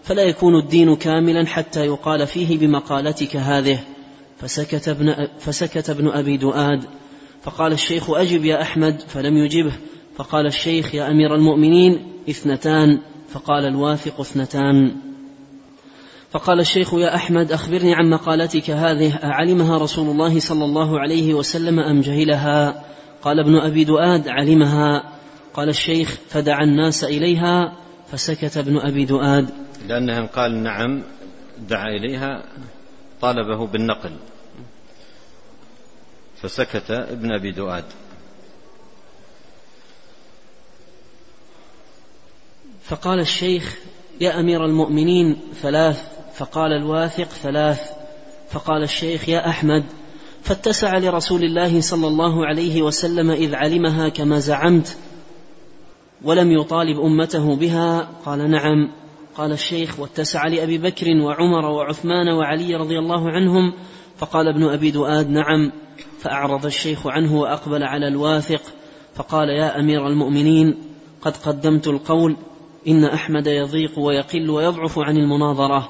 فلا 0.04 0.22
يكون 0.22 0.56
الدين 0.56 0.96
كاملا 0.96 1.46
حتى 1.46 1.86
يقال 1.86 2.28
فيه 2.28 2.58
بمقالتك 2.58 3.36
هذه. 3.36 3.80
فسكت 4.38 4.88
ابن, 4.88 5.28
فسكت 5.40 5.90
ابن 5.90 6.08
أبي 6.08 6.38
دؤاد 6.38 6.86
فقال 7.44 7.74
الشيخ 7.74 8.10
أجب 8.10 8.46
يا 8.46 8.62
أحمد 8.62 9.02
فلم 9.02 9.38
يجبه. 9.38 9.74
فقال 10.16 10.46
الشيخ 10.46 10.96
يا 10.96 11.12
أمير 11.12 11.36
المؤمنين 11.36 12.08
اثنتان. 12.30 13.00
فقال 13.30 13.66
الواثق 13.66 14.20
اثنتان. 14.20 14.96
فقال 16.32 16.60
الشيخ 16.60 16.94
يا 16.94 17.16
أحمد 17.16 17.52
أخبرني 17.52 17.96
عن 17.96 18.10
مقالتك 18.10 18.70
هذه 18.70 19.16
أعلمها 19.24 19.78
رسول 19.78 20.10
الله 20.10 20.40
صلى 20.40 20.66
الله 20.66 21.00
عليه 21.00 21.34
وسلم 21.34 21.80
أم 21.80 22.02
جهلها؟ 22.02 22.84
قال 23.22 23.40
ابن 23.40 23.56
أبي 23.56 23.84
دؤاد 23.84 24.28
علمها. 24.28 25.04
قال 25.54 25.70
الشيخ 25.70 26.18
فدعا 26.30 26.64
الناس 26.64 27.04
إليها 27.04 27.81
فسكت 28.12 28.58
ابن 28.58 28.78
أبي 28.78 29.06
دؤاد. 29.06 29.50
لأنه 29.88 30.26
قال 30.26 30.64
نعم 30.64 31.04
دعا 31.60 31.88
إليها 31.88 32.44
طالبه 33.22 33.68
بالنقل. 33.68 34.12
فسكت 36.42 36.92
ابن 36.92 37.34
أبي 37.34 37.52
دؤاد. 37.52 37.84
فقال 42.84 43.20
الشيخ 43.20 43.78
يا 44.22 44.40
أمير 44.40 44.66
المؤمنين 44.66 45.40
ثلاث. 45.62 46.04
فقال 46.36 46.72
الواثق 46.72 47.28
ثلاث. 47.28 47.82
فقال 48.50 48.84
الشيخ 48.84 49.30
يا 49.30 49.50
أحمد. 49.50 49.84
فاتسع 50.44 50.98
لرسول 50.98 51.44
الله 51.44 51.82
صلى 51.82 52.08
الله 52.08 52.46
عليه 52.46 52.82
وسلم 52.82 53.32
إذ 53.32 53.56
علمها 53.56 54.10
كما 54.10 54.40
زعمت. 54.40 54.98
ولم 56.24 56.52
يطالب 56.52 57.00
أمته 57.00 57.56
بها؟ 57.56 58.10
قال 58.26 58.52
نعم. 58.52 58.92
قال 59.36 59.52
الشيخ 59.52 60.00
واتسع 60.00 60.48
لأبي 60.48 60.78
بكر 60.78 61.06
وعمر 61.22 61.66
وعثمان 61.66 62.30
وعلي 62.30 62.76
رضي 62.76 63.00
الله 63.00 63.30
عنهم. 63.30 63.74
فقال 64.18 64.48
ابن 64.48 64.64
أبي 64.64 64.92
دؤاد 64.92 65.30
نعم. 65.30 65.72
فأعرض 66.20 66.66
الشيخ 66.66 67.08
عنه 67.08 67.40
وأقبل 67.40 67.84
على 67.84 68.08
الواثق. 68.08 68.62
فقال 69.16 69.50
يا 69.50 69.80
أمير 69.80 70.08
المؤمنين 70.08 70.78
قد 71.22 71.38
قدمت 71.38 71.88
القول 71.88 72.38
إن 72.88 73.04
أحمد 73.04 73.48
يضيق 73.48 74.00
ويقل 74.00 74.50
ويضعف 74.50 75.00
عن 75.00 75.18
المناظرة. 75.18 75.90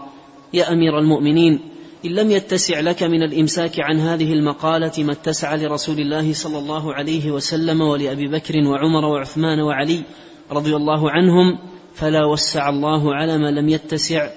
يا 0.54 0.74
أمير 0.74 1.00
المؤمنين 1.00 1.60
إن 2.06 2.12
لم 2.12 2.32
يتسع 2.32 2.80
لك 2.80 3.04
من 3.04 3.24
الإمساك 3.24 3.80
عن 3.80 4.00
هذه 4.00 4.34
المقالة 4.34 5.04
ما 5.04 5.12
اتسع 5.12 5.56
لرسول 5.56 6.00
الله 6.00 6.34
صلى 6.34 6.60
الله 6.60 6.94
عليه 6.94 7.32
وسلم 7.32 7.82
ولأبي 7.82 8.28
بكر 8.28 8.54
وعمر 8.68 9.06
وعثمان 9.06 9.60
وعلي 9.60 10.02
رضي 10.52 10.76
الله 10.76 11.12
عنهم 11.12 11.60
فلا 11.96 12.26
وسع 12.26 12.70
الله 12.70 13.16
على 13.16 13.38
ما 13.38 13.52
لم 13.52 13.70
يتسع 13.70 14.30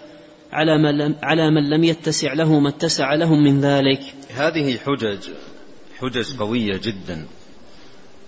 على, 0.53 0.79
ما 0.79 0.92
لم 0.92 1.16
على 1.22 1.50
من 1.50 1.70
لم 1.70 1.85
يتسع 1.85 2.33
له 2.33 2.61
ما 2.61 2.68
اتسع 2.68 3.14
لهم 3.14 3.44
من 3.44 3.61
ذلك. 3.61 4.00
هذه 4.35 4.79
حجج 4.79 5.29
حجج 5.98 6.37
قوية 6.38 6.81
جدا. 6.85 7.27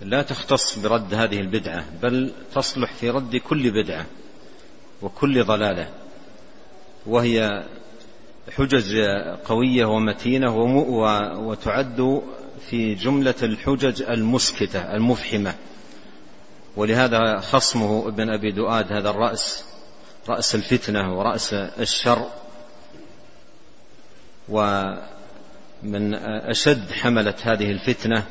لا 0.01 0.21
تختص 0.21 0.79
برد 0.79 1.13
هذه 1.13 1.39
البدعة 1.39 1.85
بل 2.03 2.31
تصلح 2.55 2.93
في 2.93 3.09
رد 3.09 3.35
كل 3.35 3.71
بدعة 3.71 4.05
وكل 5.01 5.43
ضلالة 5.43 5.89
وهي 7.05 7.65
حجج 8.55 8.97
قوية 9.45 9.85
ومتينة 9.85 10.55
وتعد 11.47 12.21
في 12.69 12.95
جملة 12.95 13.35
الحجج 13.43 14.01
المسكتة 14.01 14.93
المفحمة. 14.93 15.53
ولهذا 16.75 17.39
خصمه 17.39 18.07
ابن 18.07 18.29
أبي 18.29 18.51
دؤاد 18.51 18.93
هذا 18.93 19.09
الرأس 19.09 19.65
رأس 20.29 20.55
الفتنة 20.55 21.17
ورأس 21.17 21.53
الشر. 21.53 22.27
ومن 24.49 26.13
أشد 26.23 26.91
حملة 26.91 27.35
هذه 27.43 27.71
الفتنة 27.71 28.23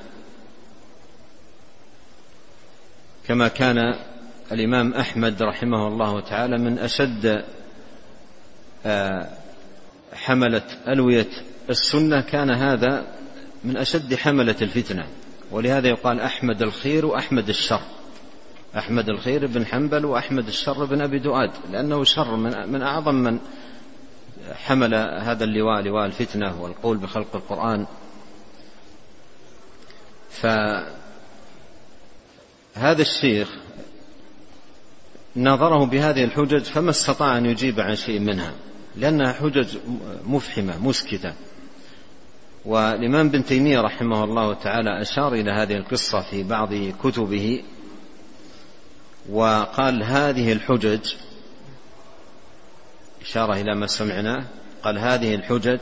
كما 3.29 3.49
كان 3.49 3.95
الإمام 4.53 4.95
أحمد 4.95 5.43
رحمه 5.43 5.89
الله 5.89 6.21
تعالى 6.21 6.59
من 6.59 6.79
أشد 6.79 7.45
آه، 8.87 9.29
حملة 10.27 10.63
ألوية 10.89 11.29
السنة. 11.71 12.21
كان 12.21 12.51
هذا 12.51 13.07
من 13.65 13.77
أشد 13.77 14.15
حملة 14.15 14.57
الفتنة 14.63 15.07
ولهذا 15.51 15.89
يقال 15.89 16.21
أحمد 16.21 16.63
الخير 16.63 17.07
وأحمد 17.07 17.49
الشر. 17.49 17.81
أحمد 18.77 19.09
الخير 19.09 19.47
بن 19.47 19.67
حنبل 19.67 20.05
وأحمد 20.05 20.47
الشر 20.47 20.85
بن 20.85 21.01
أبي 21.01 21.19
دؤاد 21.19 21.51
لأنه 21.73 22.05
شر 22.05 22.37
من, 22.37 22.73
من 22.73 22.83
أعظم 22.83 23.15
من 23.15 23.39
حمل 24.55 24.95
هذا 25.23 25.45
اللواء 25.45 25.83
لواء 25.83 26.07
الفتنة 26.07 26.63
والقول 26.63 26.97
بخلق 26.97 27.37
القرآن. 27.37 27.87
فهذا 30.31 30.93
الشيخ 33.03 33.49
ناظره 35.35 35.87
بهذه 35.87 36.25
الحجج 36.25 36.63
فما 36.63 36.91
استطاع 36.91 37.39
أن 37.39 37.47
يجيب 37.47 37.81
عن 37.81 37.97
شيء 37.97 38.21
منها. 38.21 38.53
لأنها 38.97 39.33
حجج 39.33 39.77
مفحمة 40.27 40.79
مسكتة. 40.79 41.33
والإمام 42.65 43.27
ابن 43.27 43.45
تيمية 43.45 43.81
رحمه 43.81 44.25
الله 44.25 44.55
تعالى 44.55 45.01
أشار 45.01 45.35
إلى 45.35 45.51
هذه 45.51 45.77
القصة 45.77 46.21
في 46.31 46.43
بعض 46.43 46.75
كتبه 47.05 47.63
وقال 49.31 50.03
هذه 50.03 50.53
الحجج 50.53 51.13
إشارة 53.23 53.55
إلى 53.55 53.75
ما 53.75 53.87
سمعناه 53.87 54.45
قال 54.83 54.99
هذه 54.99 55.35
الحجج 55.35 55.79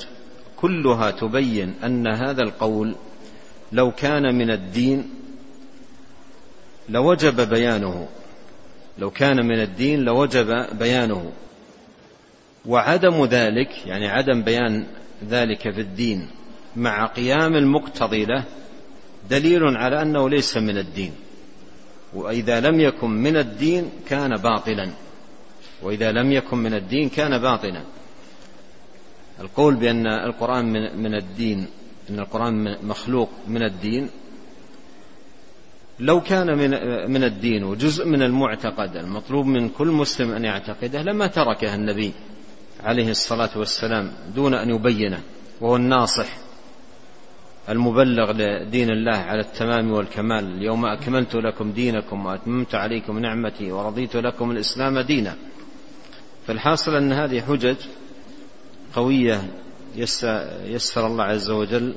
كلها 0.57 1.11
تبين 1.11 1.75
أن 1.85 2.07
هذا 2.07 2.43
القول 2.43 2.97
لو 3.73 3.93
كان 3.93 4.35
من 4.35 4.51
الدين 4.51 5.11
لوجب 6.89 7.49
بيانه. 7.49 8.09
لو 8.99 9.11
كان 9.11 9.47
من 9.47 9.61
الدين 9.61 10.01
لوجب 10.01 10.79
بيانه. 10.79 11.33
وعدم 12.67 13.25
ذلك 13.25 13.87
يعني 13.87 14.09
عدم 14.09 14.43
بيان 14.43 14.87
ذلك 15.29 15.63
في 15.63 15.81
الدين 15.81 16.29
مع 16.77 17.07
قيام 17.07 17.57
المقتضي 17.57 18.25
له 18.25 18.45
دليل 19.31 19.63
على 19.77 20.03
أنه 20.03 20.31
ليس 20.31 20.57
من 20.57 20.79
الدين. 20.79 21.13
وإذا 22.15 22.61
لم 22.61 22.81
يكن 22.81 23.11
من 23.11 23.37
الدين 23.37 23.91
كان 24.09 24.37
باطلا. 24.37 24.91
وإذا 25.83 26.13
لم 26.13 26.33
يكن 26.33 26.59
من 26.59 26.75
الدين 26.75 27.09
كان 27.09 27.39
باطلا. 27.39 27.83
القول 29.41 29.75
بأن 29.75 30.07
القرآن 30.07 30.73
من 31.03 31.15
الدين 31.15 31.67
أن 32.11 32.19
القرآن 32.19 32.77
مخلوق 32.83 33.31
من 33.49 33.63
الدين 33.63 34.11
لو 36.01 36.21
كان 36.21 36.59
من 36.59 36.71
من 37.11 37.25
الدين 37.25 37.65
وجزء 37.65 38.07
من 38.07 38.23
المعتقد 38.23 38.97
المطلوب 38.97 39.47
من 39.47 39.69
كل 39.69 39.87
مسلم 39.87 40.31
أن 40.31 40.45
يعتقده 40.45 41.03
لما 41.03 41.27
تركه 41.27 41.75
النبي. 41.75 42.13
عليه 42.85 43.11
الصلاة 43.11 43.51
والسلام 43.59 44.13
دون 44.35 44.55
أن 44.55 44.71
يبينه 44.71 45.23
وهو 45.61 45.77
الناصح 45.77 46.27
المبلغ 47.69 48.33
لدين 48.33 48.91
الله 48.91 49.17
على 49.17 49.41
التمام 49.41 49.93
والكمال. 49.93 50.45
اليوم 50.45 50.87
أكملت 50.87 51.35
لكم 51.35 51.73
دينكم 51.73 52.27
وأتممت 52.27 52.75
عليكم 52.75 53.19
نعمتي 53.19 53.73
ورضيت 53.73 54.17
لكم 54.17 54.51
الإسلام 54.51 54.99
دينا. 54.99 55.37
فالحاصل 56.47 56.95
أن 56.95 57.13
هذه 57.13 57.41
حجج 57.41 57.77
قوية 58.95 59.51
يسر 60.65 61.07
الله 61.07 61.25
عز 61.25 61.51
وجل 61.51 61.95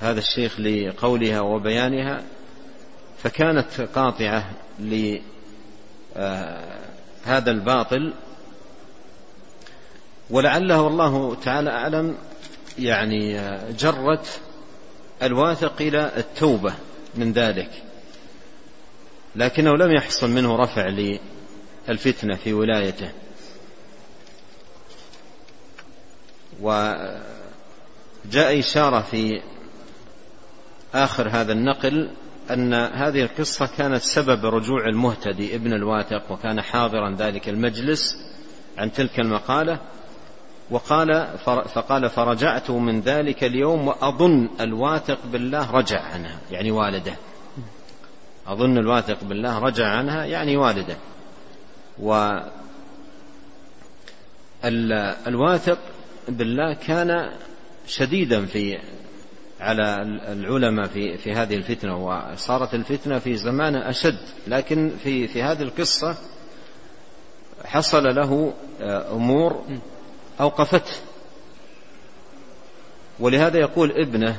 هذا 0.00 0.18
الشيخ 0.18 0.60
لقولها 0.60 1.40
وبيانها. 1.40 2.22
فكانت 3.18 3.80
قاطعة 3.80 4.50
لهذا 4.78 5.22
آه، 7.26 7.50
الباطل 7.50 8.12
ولعله 10.30 10.80
والله 10.80 11.34
تعالى 11.34 11.70
أعلم 11.70 12.16
يعني 12.78 13.40
جرت 13.70 14.40
الواثق 15.22 15.74
إلى 15.80 16.12
التوبة 16.16 16.74
من 17.14 17.32
ذلك. 17.32 17.82
لكنه 19.36 19.76
لم 19.76 19.92
يحصل 19.92 20.30
منه 20.30 20.56
رفع 20.56 20.88
للفتنة 21.88 22.36
في 22.36 22.52
ولايته. 22.52 23.12
وجاء 26.60 28.58
إشارة 28.58 29.00
في 29.00 29.42
آخر 30.94 31.28
هذا 31.28 31.52
النقل 31.52 32.10
أن 32.50 32.74
هذه 32.74 33.22
القصة 33.22 33.66
كانت 33.66 34.02
سبب 34.02 34.46
رجوع 34.46 34.86
المهتدي 34.86 35.54
ابن 35.54 35.72
الواثق 35.72 36.32
وكان 36.32 36.60
حاضرا 36.60 37.16
ذلك 37.18 37.48
المجلس 37.48 38.16
عن 38.78 38.92
تلك 38.92 39.20
المقالة. 39.20 39.80
وقال 40.70 41.38
فقال 41.74 42.10
فرجعت 42.10 42.70
من 42.70 43.00
ذلك 43.00 43.44
اليوم 43.44 43.88
وأظن 43.88 44.48
الواثق 44.60 45.18
بالله 45.32 45.70
رجع 45.70 46.00
عنها 46.00 46.38
يعني 46.50 46.70
والده. 46.70 47.14
أظن 48.46 48.78
الواثق 48.78 49.24
بالله 49.24 49.58
رجع 49.58 49.86
عنها 49.86 50.24
يعني 50.24 50.56
والده. 50.56 50.96
و 51.98 52.30
الواثق 55.26 55.78
بالله 56.28 56.74
كان 56.74 57.30
شديدا 57.86 58.46
في 58.46 58.78
على 59.60 60.02
العلماء 60.28 60.86
في 60.86 61.18
في 61.18 61.32
هذه 61.32 61.54
الفتنة 61.54 61.96
وصارت 61.96 62.74
الفتنة 62.74 63.18
في 63.18 63.36
زمان 63.36 63.76
أشد. 63.76 64.18
لكن 64.46 64.90
في 65.02 65.28
في 65.28 65.42
هذه 65.42 65.62
القصة 65.62 66.16
حصل 67.64 68.02
له 68.14 68.52
آه، 68.80 69.12
أمور 69.12 69.64
أوقفته. 70.40 70.92
ولهذا 73.20 73.58
يقول 73.58 73.90
ابنه 73.90 74.36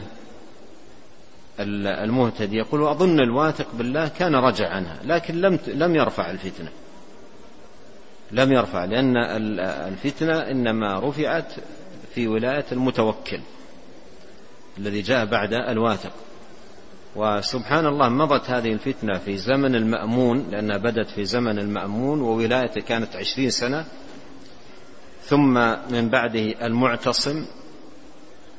المهتدي 1.59 2.57
يقول 2.57 2.81
وأظن 2.81 3.19
الواثق 3.19 3.67
بالله 3.73 4.07
كان 4.07 4.35
رجع 4.35 4.69
عنها 4.69 4.99
لكن 5.03 5.41
لم 5.41 5.59
لم 5.67 5.95
يرفع 5.95 6.31
الفتنة. 6.31 6.69
لم 8.31 8.51
يرفع 8.51 8.85
لأن 8.85 9.17
الفتنة 9.87 10.39
إنما 10.39 10.99
رفعت 10.99 11.53
في 12.15 12.27
ولاية 12.27 12.65
المتوكل 12.71 13.39
الذي 14.77 15.01
جاء 15.01 15.25
بعد 15.25 15.53
الواثق. 15.53 16.11
وسبحان 17.15 17.85
الله 17.85 18.09
مضت 18.09 18.49
هذه 18.49 18.73
الفتنة 18.73 19.17
في 19.17 19.37
زمن 19.37 19.75
المأمون 19.75 20.47
لأنها 20.51 20.77
بدت 20.77 21.09
في 21.09 21.25
زمن 21.25 21.59
المأمون 21.59 22.21
وولايته 22.21 22.81
كانت 22.81 23.15
عشرين 23.15 23.49
سنة 23.49 23.85
ثم 25.25 25.53
من 25.91 26.09
بعده 26.09 26.65
المعتصم 26.65 27.45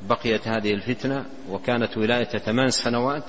بقيت 0.09 0.47
هذه 0.47 0.73
الفتنة 0.73 1.25
وكانت 1.49 1.97
ولايته 1.97 2.37
ثمان 2.37 2.69
سنوات 2.69 3.23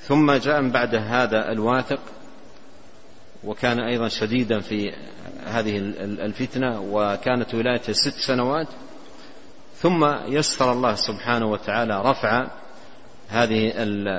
ثم 0.00 0.32
جاء 0.32 0.60
من 0.60 0.70
بعد 0.70 0.94
هذا 0.94 1.52
الواثق 1.52 2.00
وكان 3.44 3.80
أيضا 3.80 4.08
شديدا 4.08 4.60
في 4.60 4.92
هذه 5.46 5.78
الفتنة 6.02 6.80
وكانت 6.80 7.54
ولايته 7.54 7.92
ست 7.92 8.14
سنوات 8.26 8.68
ثم 9.76 10.04
يسر 10.26 10.72
الله 10.72 10.94
سبحانه 10.94 11.46
وتعالى 11.46 12.02
رفع 12.02 12.46
هذه 13.28 13.72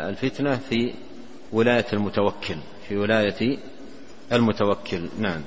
الفتنة 0.10 0.56
في 0.56 0.94
ولاية 1.52 1.86
المتوكل 1.94 2.58
في 2.88 2.98
ولاية 2.98 3.58
المتوكل. 4.32 5.10
نعم. 5.20 5.42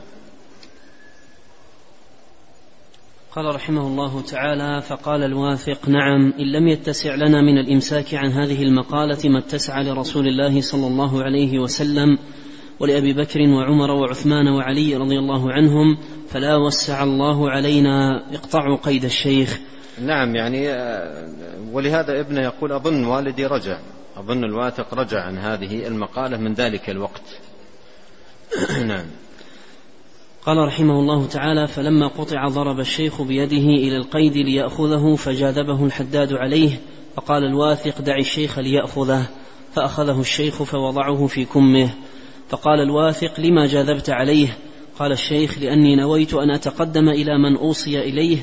قال 3.37 3.55
رحمه 3.55 3.87
الله 3.87 4.23
تعالى 4.23 4.83
فقال 4.83 5.23
الواثق 5.23 5.89
نعم 5.89 6.33
إن 6.33 6.53
لم 6.53 6.69
يتسع 6.69 7.15
لنا 7.15 7.43
من 7.43 7.59
الإمساك 7.59 8.15
عن 8.15 8.31
هذه 8.31 8.63
المقالة 8.63 9.29
ما 9.29 9.39
اتسع 9.39 9.81
لرسول 9.81 10.27
الله 10.27 10.61
صلى 10.61 10.87
الله 10.87 11.23
عليه 11.23 11.59
وسلم 11.59 12.19
ولأبي 12.81 13.13
بكر 13.13 13.41
وعمر 13.41 13.91
وعثمان 13.91 14.49
وعلي 14.49 14.97
رضي 14.97 15.19
الله 15.19 15.53
عنهم 15.53 15.99
فلا 16.29 16.57
وسع 16.57 17.03
الله 17.03 17.51
علينا 17.51 18.25
اقطعوا 18.35 18.77
قيد 18.77 19.05
الشيخ. 19.05 19.59
نعم 19.99 20.37
يعني 20.37 20.71
آه، 20.71 21.29
ولهذا 21.73 22.21
ابنه 22.21 22.41
يقول 22.41 22.73
أظن 22.73 23.05
والدي 23.05 23.47
رجع 23.47 23.79
أظن 24.17 24.45
الواثق 24.45 24.95
رجع 24.95 25.21
عن 25.21 25.39
هذه 25.39 25.87
المقالة 25.87 26.37
من 26.37 26.55
ذلك 26.55 26.91
الوقت. 26.91 27.41
نعم. 28.87 29.07
قال 30.47 30.59
رحمه 30.59 31.01
الله 31.01 31.27
تعالى 31.27 31.67
فلما 31.67 32.07
قطع 32.07 32.49
ضرب 32.49 32.81
الشيخ 32.81 33.23
بيده 33.23 33.57
إلى 33.57 33.97
القيد 33.97 34.37
ليأخذه 34.37 35.17
فجاذبه 35.17 35.85
الحداد 35.85 36.33
عليه 36.33 36.81
فقال 37.17 37.45
الواثق 37.45 38.01
دع 38.01 38.17
الشيخ 38.19 38.59
ليأخذه 38.59 39.27
فأخذه 39.73 40.21
الشيخ 40.21 40.63
فوضعه 40.63 41.27
في 41.27 41.45
كمه 41.45 41.91
فقال 42.49 42.81
الواثق 42.81 43.41
لما 43.41 43.67
جاذبت 43.67 44.11
عليه؟ 44.11 44.59
قال 44.99 45.13
الشيخ 45.13 45.59
لأني 45.59 45.97
نويت 45.97 46.35
أن 46.35 46.51
أتقدم 46.51 47.09
إلى 47.09 47.39
من 47.39 47.57
أوصي 47.57 48.01
إليه 48.01 48.39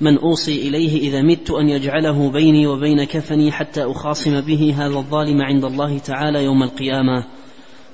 من 0.00 0.18
أوصي 0.18 0.68
إليه 0.68 1.00
إذا 1.00 1.22
مت 1.22 1.50
أن 1.50 1.68
يجعله 1.68 2.30
بيني 2.30 2.66
وبين 2.66 3.04
كفني 3.04 3.52
حتى 3.52 3.84
أخاصم 3.84 4.40
به 4.40 4.74
هذا 4.78 4.94
الظالم 4.96 5.42
عند 5.42 5.64
الله 5.64 5.98
تعالى 5.98 6.44
يوم 6.44 6.62
القيامة 6.62 7.24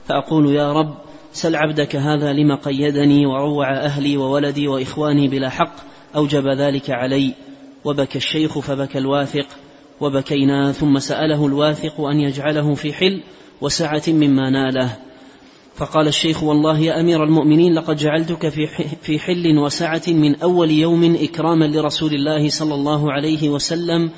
فأقول 0.09 0.55
يا 0.55 0.72
رب 0.72 1.04
سل 1.35 1.57
عبدك 1.57 1.97
هذا 1.97 2.32
لما 2.32 2.55
قيدني 2.55 3.26
وروع 3.26 3.76
أهلي 3.78 4.16
وولدي 4.16 4.68
وإخواني 4.68 5.28
بلا 5.28 5.49
حق 5.49 5.74
أوجب 6.16 6.47
ذلك 6.47 6.91
علي. 6.91 7.35
وبكى 7.85 8.18
الشيخ 8.18 8.59
فبكى 8.59 8.99
الواثق. 8.99 9.47
وبكينا 10.01 10.72
ثم 10.72 10.99
سأله 10.99 11.47
الواثق 11.47 12.01
أن 12.01 12.20
يجعله 12.20 12.74
في 12.74 12.93
حل 12.93 13.22
وسعة 13.61 14.03
مما 14.09 14.51
ناله. 14.51 14.97
فقال 15.76 16.09
الشيخ 16.09 16.43
والله 16.43 16.78
يا 16.78 17.01
أمير 17.01 17.24
المؤمنين 17.24 17.74
لقد 17.74 17.97
جعلتك 17.97 18.49
في 19.03 19.18
حل 19.18 19.59
وسعة 19.59 20.03
من 20.09 20.37
أول 20.37 20.70
يوم 20.70 21.16
إكراما 21.20 21.64
لرسول 21.64 22.14
الله 22.14 22.49
صلى 22.49 22.74
الله 22.74 23.12
عليه 23.12 23.49
وسلم 23.49 24.11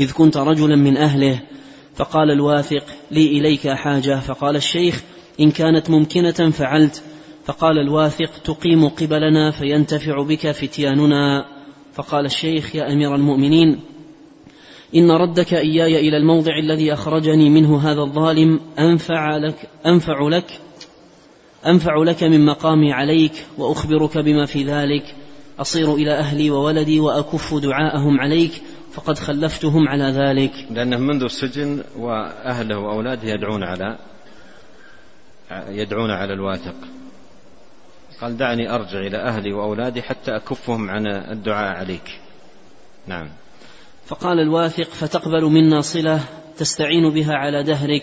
إذ 0.00 0.12
كنت 0.12 0.36
رجلا 0.36 0.76
من 0.76 0.96
أهله. 0.96 1.40
فقال 1.94 2.30
الواثق 2.30 2.84
لي 3.10 3.26
إليك 3.26 3.68
حاجة. 3.68 4.20
فقال 4.20 4.56
الشيخ 4.56 5.02
إن 5.40 5.50
كانت 5.50 5.90
ممكنة 5.90 6.50
فعلت. 6.50 7.02
فقال 7.44 7.78
الواثق 7.78 8.30
تقيم 8.44 8.88
قبلنا 8.88 9.50
فينتفع 9.50 10.22
بك 10.22 10.50
فتياننا. 10.50 11.54
فقال 11.94 12.26
الشيخ 12.26 12.76
يا 12.76 12.92
أمير 12.92 13.14
المؤمنين 13.14 13.80
إن 14.96 15.10
ردك 15.10 15.54
إياي 15.54 16.08
إلى 16.08 16.16
الموضع 16.16 16.58
الذي 16.58 16.92
أخرجني 16.92 17.50
منه 17.50 17.78
هذا 17.78 18.00
الظالم 18.00 18.60
أنفع 18.78 19.36
لك 19.36 19.68
أنفع 19.86 20.28
لك 20.28 20.60
أنفع 21.66 22.02
لك 22.02 22.22
من 22.22 22.46
مقامي 22.46 22.92
عليك 22.92 23.32
وأخبرك 23.58 24.18
بما 24.18 24.46
في 24.46 24.64
ذلك. 24.64 25.14
أصير 25.58 25.94
إلى 25.94 26.12
أهلي 26.12 26.50
وولدي 26.50 27.00
وأكف 27.00 27.54
دعاءهم 27.54 28.20
عليك 28.20 28.62
فقد 28.92 29.18
خلفتهم 29.18 29.88
على 29.88 30.04
ذلك. 30.04 30.52
لأنه 30.70 30.98
منذ 30.98 31.22
السجن 31.22 31.82
وأهله 31.98 32.78
وأولاده 32.78 33.28
يدعون 33.28 33.62
على 33.62 33.98
يدعون 35.50 36.10
على 36.10 36.32
الواثق. 36.32 36.74
قال 38.20 38.36
دعني 38.36 38.74
أرجع 38.74 38.98
إلى 38.98 39.16
أهلي 39.16 39.52
وأولادي 39.52 40.02
حتى 40.02 40.36
أكفهم 40.36 40.90
عن 40.90 41.06
الدعاء 41.06 41.76
عليك. 41.76 42.20
نعم. 43.06 43.28
فقال 44.06 44.40
الواثق 44.40 44.88
فتقبل 44.90 45.44
منا 45.44 45.80
صلة 45.80 46.20
تستعين 46.56 47.10
بها 47.10 47.34
على 47.34 47.62
دهرك. 47.62 48.02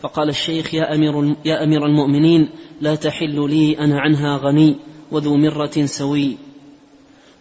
فقال 0.00 0.28
الشيخ 0.28 0.74
يا 0.74 0.94
أمير, 0.94 1.36
يا 1.44 1.64
أمير 1.64 1.86
المؤمنين 1.86 2.48
لا 2.80 2.94
تحل 2.94 3.50
لي 3.50 3.78
أنا 3.78 4.00
عنها 4.00 4.36
غني 4.36 4.76
وذو 5.10 5.36
مرة 5.36 5.84
سوي. 5.84 6.36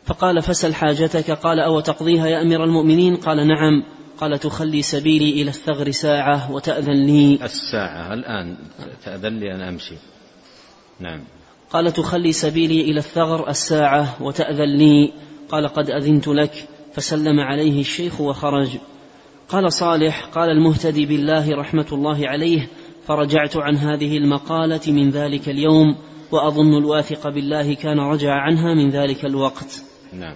فقال 0.06 0.42
فسل 0.42 0.74
حاجتك. 0.74 1.32
قال 1.32 1.60
أو 1.60 1.80
تقضيها 1.80 2.28
يا 2.28 2.42
أمير 2.42 2.64
المؤمنين؟ 2.64 3.16
قال 3.16 3.48
نعم. 3.48 3.84
قال 4.20 4.40
تخلي 4.40 4.82
سبيلي 4.82 5.42
إلى 5.42 5.50
الثغر 5.50 5.92
ساعة 5.92 6.52
وتأذن 6.52 7.06
لي 7.06 7.40
الساعة 7.44 8.14
الآن 8.14 8.58
تأذن 9.06 9.40
لي 9.40 9.56
أن 9.56 9.62
أمشي. 9.62 9.96
نعم. 11.00 11.24
قال 11.72 11.94
تخلي 11.94 12.32
سبيلي 12.32 12.82
إلى 12.82 13.00
الثغر 13.00 13.50
الساعة 13.50 14.24
وتأذن 14.24 14.78
لي 14.78 15.14
قال 15.50 15.68
قد 15.68 15.90
أذنت 15.90 16.28
لك. 16.28 16.68
فسلم 16.94 17.40
عليه 17.40 17.82
الشيخ 17.82 18.22
وخرج. 18.22 18.70
قال 19.50 19.74
صالح 19.74 20.26
قال 20.26 20.50
المهتدي 20.50 21.06
بالله 21.06 21.56
رحمة 21.56 21.88
الله 21.92 22.28
عليه 22.28 22.68
فرجعت 23.08 23.58
عن 23.58 23.78
هذه 23.78 24.18
المقالة 24.18 24.92
من 24.92 25.10
ذلك 25.10 25.50
اليوم 25.50 25.96
وأظن 26.32 26.78
الواثق 26.78 27.30
بالله 27.30 27.74
كان 27.74 28.00
رجع 28.00 28.34
عنها 28.34 28.74
من 28.74 28.90
ذلك 28.90 29.26
الوقت. 29.26 29.84
نعم. 30.14 30.36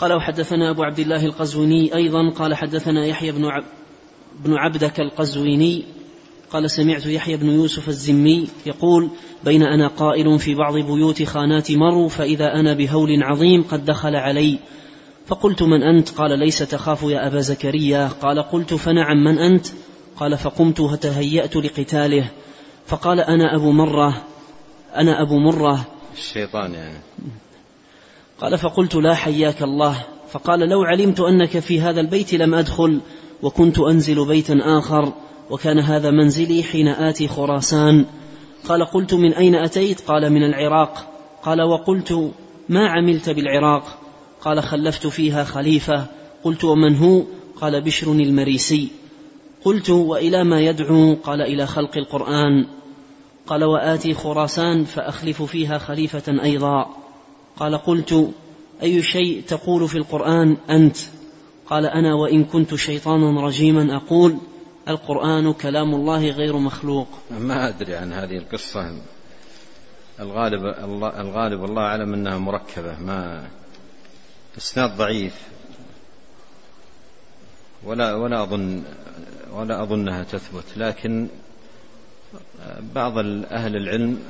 قال 0.00 0.12
وحدثنا 0.12 0.70
أبو 0.70 0.82
عبد 0.82 0.98
الله 0.98 1.24
القزويني 1.24 1.94
أيضا 1.94 2.30
قال 2.30 2.54
حدثنا 2.54 3.06
يحيى 3.06 3.32
بن, 3.32 3.44
عب 3.44 3.64
بن 4.44 4.54
عبدك 4.54 5.00
القزويني 5.00 5.84
قال 6.50 6.70
سمعت 6.70 7.06
يحيى 7.06 7.36
بن 7.36 7.50
يوسف 7.50 7.88
الزمي 7.88 8.48
يقول 8.66 9.10
بين 9.44 9.62
أنا 9.62 9.88
قائل 9.88 10.38
في 10.38 10.54
بعض 10.54 10.74
بيوت 10.74 11.22
خانات 11.22 11.72
مرو 11.72 12.08
فإذا 12.08 12.54
أنا 12.54 12.74
بهول 12.74 13.22
عظيم 13.22 13.62
قد 13.62 13.84
دخل 13.84 14.16
علي. 14.16 14.58
فقلت 15.26 15.62
من 15.62 15.82
أنت؟ 15.82 16.08
قال 16.08 16.38
ليس 16.38 16.58
تخاف 16.58 17.02
يا 17.02 17.26
أبا 17.26 17.40
زكريا. 17.40 18.08
قال 18.08 18.42
قلت 18.42 18.74
فنعم 18.74 19.24
من 19.24 19.38
أنت؟ 19.38 19.66
قال 20.16 20.38
فقمت 20.38 20.80
وتهيأت 20.80 21.56
لقتاله. 21.56 22.30
فقال 22.86 23.20
أنا 23.20 23.56
أبو 23.56 23.72
مرة 23.72 24.22
أنا 24.96 25.22
أبو 25.22 25.38
مرة. 25.38 25.86
الشيطان 26.12 26.74
يعني. 26.74 26.98
قال 28.40 28.58
فقلت 28.58 28.94
لا 28.94 29.14
حياك 29.14 29.62
الله. 29.62 30.04
فقال 30.30 30.60
لو 30.60 30.82
علمت 30.82 31.20
أنك 31.20 31.58
في 31.58 31.80
هذا 31.80 32.00
البيت 32.00 32.34
لم 32.34 32.54
أدخل 32.54 33.00
وكنت 33.42 33.78
أنزل 33.78 34.26
بيتا 34.26 34.58
آخر 34.62 35.12
وكان 35.50 35.78
هذا 35.78 36.10
منزلي 36.10 36.62
حين 36.62 36.88
آتي 36.88 37.28
خراسان. 37.28 38.04
قال 38.68 38.84
قلت 38.84 39.14
من 39.14 39.34
أين 39.34 39.54
أتيت؟ 39.54 40.00
قال 40.00 40.30
من 40.32 40.42
العراق. 40.42 41.06
قال 41.42 41.62
وقلت 41.62 42.32
ما 42.68 42.88
عملت 42.88 43.30
بالعراق؟ 43.30 43.98
قال 44.40 44.62
خلفت 44.62 45.06
فيها 45.06 45.44
خليفة. 45.44 46.06
قلت 46.44 46.64
ومن 46.64 46.96
هو؟ 46.96 47.22
قال 47.60 47.80
بشر 47.80 48.12
المريسي. 48.12 48.88
قلت 49.64 49.90
وإلى 49.90 50.44
ما 50.44 50.60
يدعو؟ 50.60 51.14
قال 51.14 51.42
إلى 51.42 51.66
خلق 51.66 51.96
القرآن. 51.96 52.66
قال 53.46 53.64
وآتي 53.64 54.14
خراسان 54.14 54.84
فأخلف 54.84 55.42
فيها 55.42 55.78
خليفة 55.78 56.42
أيضا. 56.42 56.99
قال 57.60 57.76
قلت 57.76 58.30
أي 58.82 59.02
شيء 59.02 59.42
تقول 59.48 59.88
في 59.88 59.98
القرآن 59.98 60.56
أنت؟ 60.70 60.96
قال 61.66 61.86
أنا 61.86 62.14
وإن 62.14 62.44
كنت 62.44 62.74
شيطانا 62.74 63.46
رجيما 63.46 63.96
أقول 63.96 64.38
القرآن 64.88 65.52
كلام 65.52 65.94
الله 65.94 66.30
غير 66.30 66.56
مخلوق. 66.56 67.08
ما 67.30 67.68
أدري 67.68 67.94
عن 67.94 68.12
هذه 68.12 68.36
القصة. 68.36 69.00
الغالب 70.20 70.64
الله 70.84 71.20
الغالب 71.20 71.64
الله 71.64 71.82
أعلم 71.82 72.14
أنها 72.14 72.38
مركبة 72.38 72.98
ما 72.98 73.48
إسناد 74.58 74.96
ضعيف. 74.96 75.34
ولا 77.84 78.14
ولا 78.14 78.42
اظن 78.42 78.82
ولا 79.52 79.82
أظنها 79.82 80.24
تثبت 80.24 80.64
لكن 80.76 81.28
بعض 82.94 83.18
أهل 83.50 83.76
العلم 83.76 84.22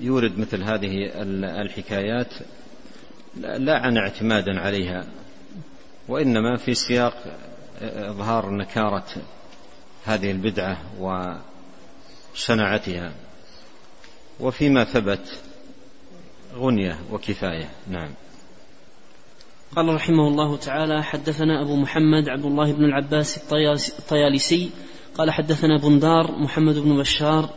يورد 0.00 0.38
مثل 0.38 0.62
هذه 0.62 1.10
الحكايات 1.62 2.34
لا 3.36 3.78
عن 3.78 3.96
اعتماد 3.96 4.48
عليها 4.48 5.06
وإنما 6.08 6.56
في 6.56 6.74
سياق 6.74 7.38
إظهار 7.82 8.50
نكارة 8.50 9.06
هذه 10.04 10.30
البدعة 10.30 10.78
وشناعتها 12.34 13.12
وفيما 14.40 14.84
ثبت 14.84 15.40
غنية 16.54 16.98
وكفاية. 17.12 17.68
نعم. 17.88 18.10
قال 19.76 19.94
رحمه 19.94 20.28
الله 20.28 20.56
تعالى 20.56 21.02
حدثنا 21.02 21.62
أبو 21.62 21.76
محمد 21.76 22.28
عبد 22.28 22.44
الله 22.44 22.72
بن 22.72 22.84
العباس 22.84 23.52
الطيالسي 23.98 24.70
قال 25.18 25.30
حدثنا 25.30 25.78
بندار 25.78 26.32
محمد 26.38 26.74
بن 26.78 26.98
بشار 26.98 27.50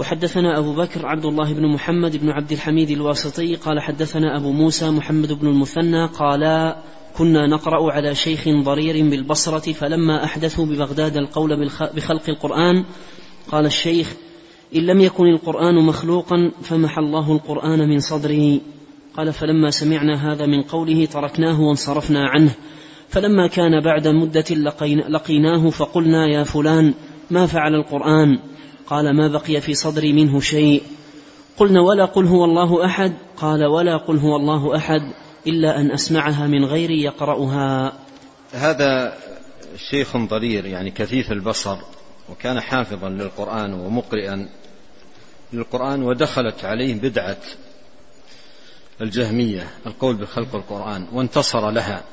وحدثنا 0.00 0.58
أبو 0.58 0.72
بكر 0.72 1.06
عبد 1.06 1.24
الله 1.24 1.52
بن 1.54 1.66
محمد 1.66 2.16
بن 2.16 2.30
عبد 2.30 2.52
الحميد 2.52 2.90
الواسطي 2.90 3.54
قال 3.54 3.80
حدثنا 3.80 4.36
أبو 4.36 4.52
موسى 4.52 4.90
محمد 4.90 5.32
بن 5.32 5.46
المثنى 5.46 6.06
قال 6.06 6.74
كنا 7.16 7.46
نقرأ 7.46 7.92
على 7.92 8.14
شيخ 8.14 8.48
ضرير 8.48 9.10
بالبصرة 9.10 9.72
فلما 9.72 10.24
أحدثوا 10.24 10.66
ببغداد 10.66 11.16
القول 11.16 11.68
بخلق 11.94 12.22
القرآن 12.28 12.84
قال 13.52 13.66
الشيخ 13.66 14.12
إن 14.76 14.80
لم 14.80 15.00
يكن 15.00 15.26
القرآن 15.26 15.74
مخلوقا 15.74 16.50
فمحى 16.62 17.00
الله 17.00 17.32
القرآن 17.32 17.88
من 17.88 17.98
صدري 17.98 18.60
قال 19.16 19.32
فلما 19.32 19.70
سمعنا 19.70 20.32
هذا 20.32 20.46
من 20.46 20.62
قوله 20.62 21.04
تركناه 21.04 21.60
وانصرفنا 21.60 22.28
عنه. 22.28 22.54
فلما 23.08 23.46
كان 23.46 23.80
بعد 23.80 24.08
مدة 24.08 24.54
لقيناه 25.08 25.70
فقلنا 25.70 26.26
يا 26.26 26.44
فلان 26.44 26.94
ما 27.30 27.46
فعل 27.46 27.74
القرآن؟ 27.74 28.38
قال 28.90 29.16
ما 29.16 29.28
بقي 29.28 29.60
في 29.60 29.74
صدري 29.74 30.12
منه 30.12 30.40
شيء. 30.40 30.82
قلنا 31.56 31.80
ولا 31.80 32.04
قل 32.04 32.26
هو 32.26 32.44
الله 32.44 32.84
أحد. 32.84 33.12
قال 33.36 33.66
ولا 33.66 33.96
قل 33.96 34.18
هو 34.18 34.36
الله 34.36 34.76
أحد 34.76 35.12
إلا 35.46 35.80
أن 35.80 35.90
أسمعها 35.90 36.46
من 36.46 36.64
غيري 36.64 37.02
يقرأها. 37.02 37.92
هذا 38.52 39.18
شيخ 39.90 40.16
ضرير 40.16 40.66
يعني 40.66 40.90
كثيف 40.90 41.32
البصر 41.32 41.78
وكان 42.30 42.60
حافظا 42.60 43.08
للقرآن 43.08 43.72
ومقرئا 43.72 44.48
للقرآن 45.52 46.02
ودخلت 46.02 46.64
عليه 46.64 46.94
بدعة 46.94 47.36
الجهمية 49.00 49.66
القول 49.86 50.16
بخلق 50.16 50.54
القرآن 50.54 51.06
وانتصر 51.12 51.70
لها 51.70 52.04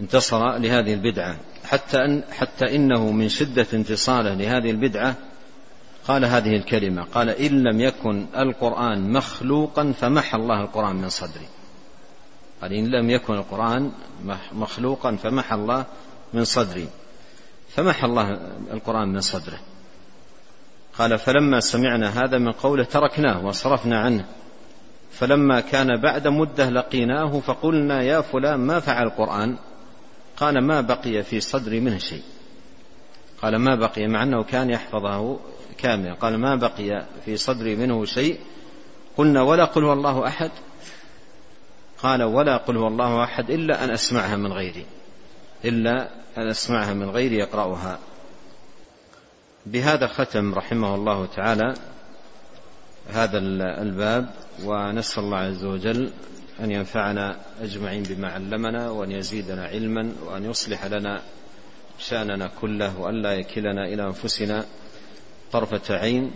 انتصر 0.00 0.58
لهذه 0.58 0.94
البدعة 0.94 1.36
حتى 1.64 1.96
أن 1.96 2.22
حتى 2.30 2.76
إنه 2.76 3.10
من 3.10 3.28
شدة 3.28 3.66
انتصاره 3.74 4.34
لهذه 4.34 4.70
البدعة 4.70 5.16
قال 6.08 6.24
هذه 6.24 6.56
الكلمة 6.56 7.02
قال 7.02 7.30
إن 7.30 7.62
لم 7.62 7.80
يكن 7.80 8.26
القرآن 8.36 9.12
مخلوقا 9.12 9.92
فمحى 9.92 10.36
الله 10.38 10.60
القرآن 10.60 10.96
من 10.96 11.08
صدري. 11.08 11.46
قال 12.62 12.72
إن 12.72 12.86
لم 12.86 13.10
يكن 13.10 13.34
القرآن 13.34 13.92
مخلوقا 14.52 15.16
فمحى 15.16 15.54
الله 15.54 15.86
من 16.32 16.44
صدري. 16.44 16.88
فمحى 17.68 18.06
الله 18.06 18.30
القرآن 18.72 19.08
من 19.08 19.20
صدره. 19.20 19.58
قال 20.98 21.18
فلما 21.18 21.60
سمعنا 21.60 22.24
هذا 22.24 22.38
من 22.38 22.52
قوله 22.52 22.84
تركناه 22.84 23.46
وصرفنا 23.46 24.00
عنه. 24.00 24.24
فلما 25.10 25.60
كان 25.60 26.00
بعد 26.00 26.28
مدة 26.28 26.70
لقيناه 26.70 27.40
فقلنا 27.40 28.02
يا 28.02 28.20
فلان 28.20 28.60
ما 28.60 28.80
فعل 28.80 29.06
القرآن؟ 29.06 29.56
قال 30.36 30.66
ما 30.66 30.80
بقي 30.80 31.22
في 31.22 31.40
صدري 31.40 31.80
منه 31.80 31.98
شيء. 31.98 32.22
قال 33.42 33.56
ما 33.56 33.74
بقي 33.74 34.06
مع 34.06 34.22
أنه 34.22 34.42
كان 34.42 34.70
يحفظه 34.70 35.38
كاملا 35.84 36.14
قال 36.14 36.38
ما 36.38 36.56
بقي 36.56 37.04
في 37.24 37.36
صدري 37.36 37.76
منه 37.76 38.04
شيء. 38.04 38.38
قلنا 39.16 39.42
ولا 39.42 39.64
قل 39.64 39.84
هو 39.84 39.92
الله 39.92 40.26
أحد. 40.26 40.50
قال 42.02 42.22
ولا 42.22 42.56
قل 42.56 42.76
هو 42.76 42.88
الله 42.88 43.24
أحد 43.24 43.50
إلا 43.50 43.84
أن 43.84 43.90
أسمعها 43.90 44.36
من 44.36 44.52
غيري. 44.52 44.86
إلا 45.64 46.08
أن 46.38 46.48
أسمعها 46.48 46.94
من 46.94 47.10
غيري 47.10 47.36
يقرأها. 47.36 47.98
بهذا 49.66 50.06
ختم 50.06 50.54
رحمه 50.54 50.94
الله 50.94 51.26
تعالى 51.26 51.74
هذا 53.12 53.38
الباب 53.82 54.30
ونسأل 54.64 55.22
الله 55.22 55.38
عز 55.38 55.64
وجل 55.64 56.10
أن 56.60 56.70
ينفعنا 56.70 57.36
أجمعين 57.62 58.02
بما 58.02 58.28
علمنا 58.28 58.90
وأن 58.90 59.10
يزيدنا 59.10 59.66
علما 59.66 60.12
وأن 60.26 60.44
يصلح 60.44 60.84
لنا 60.84 61.22
شأننا 61.98 62.50
كله 62.60 63.00
وأن 63.00 63.22
لا 63.22 63.32
يكلنا 63.32 63.84
إلى 63.84 64.02
أنفسنا. 64.02 64.64
طرفة 65.52 65.94
عين 65.94 66.30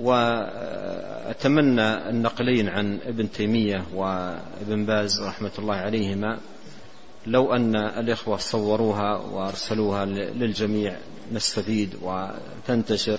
وأتمنى 0.00 2.10
النقلين 2.10 2.68
عن 2.68 2.98
ابن 3.06 3.30
تيمية 3.30 3.84
وابن 3.94 4.86
باز 4.86 5.22
رحمة 5.22 5.50
الله 5.58 5.74
عليهما 5.74 6.38
لو 7.26 7.54
أن 7.54 7.76
الإخوة 7.76 8.36
صوروها 8.36 9.16
وأرسلوها 9.16 10.04
للجميع 10.04 10.96
نستفيد 11.32 11.94
وتنتشر 12.02 13.18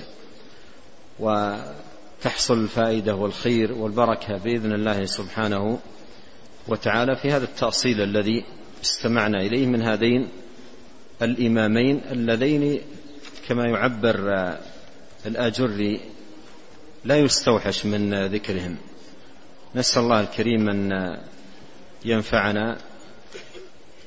وتحصل 1.19 2.57
الفائدة 2.63 3.15
والخير 3.15 3.73
والبركة 3.73 4.37
بإذن 4.37 4.73
الله 4.73 5.05
سبحانه 5.05 5.79
وتعالى. 6.67 7.15
في 7.15 7.31
هذا 7.31 7.43
التأصيل 7.43 8.01
الذي 8.01 8.43
استمعنا 8.83 9.41
إليه 9.41 9.65
من 9.65 9.81
هذين 9.81 10.27
الإمامين 11.21 12.01
اللذين 12.11 12.81
كما 13.47 13.65
يعبر 13.65 14.57
الآجري 15.25 15.99
لا 17.05 17.17
يستوحش 17.17 17.85
من 17.85 18.25
ذكرهم. 18.25 18.77
نسأل 19.75 20.01
الله 20.01 20.21
الكريم 20.21 20.69
أن 20.69 21.17
ينفعنا 22.05 22.77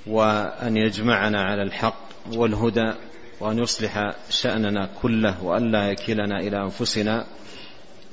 وأن 0.07 0.77
يجمعنا 0.77 1.43
على 1.43 1.63
الحق 1.63 2.05
والهدى 2.33 2.93
وأن 3.41 3.59
يصلح 3.59 4.15
شأننا 4.31 4.89
كله 5.03 5.45
وأن 5.45 5.73
لا 5.73 5.91
يكلنا 5.91 6.41
إلى 6.41 6.63
أنفسنا 6.63 7.27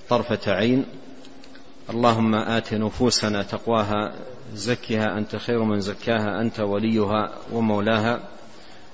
طرفة 0.10 0.52
عين. 0.54 0.86
اللهم 1.90 2.36
آت 2.36 2.74
نفوسنا 2.74 3.44
تقواها 3.44 4.14
زكها 4.54 5.18
أنت 5.18 5.36
خير 5.36 5.64
من 5.64 5.82
زكاها 5.82 6.42
أنت 6.42 6.60
وليها 6.60 7.32
ومولاها. 7.52 8.20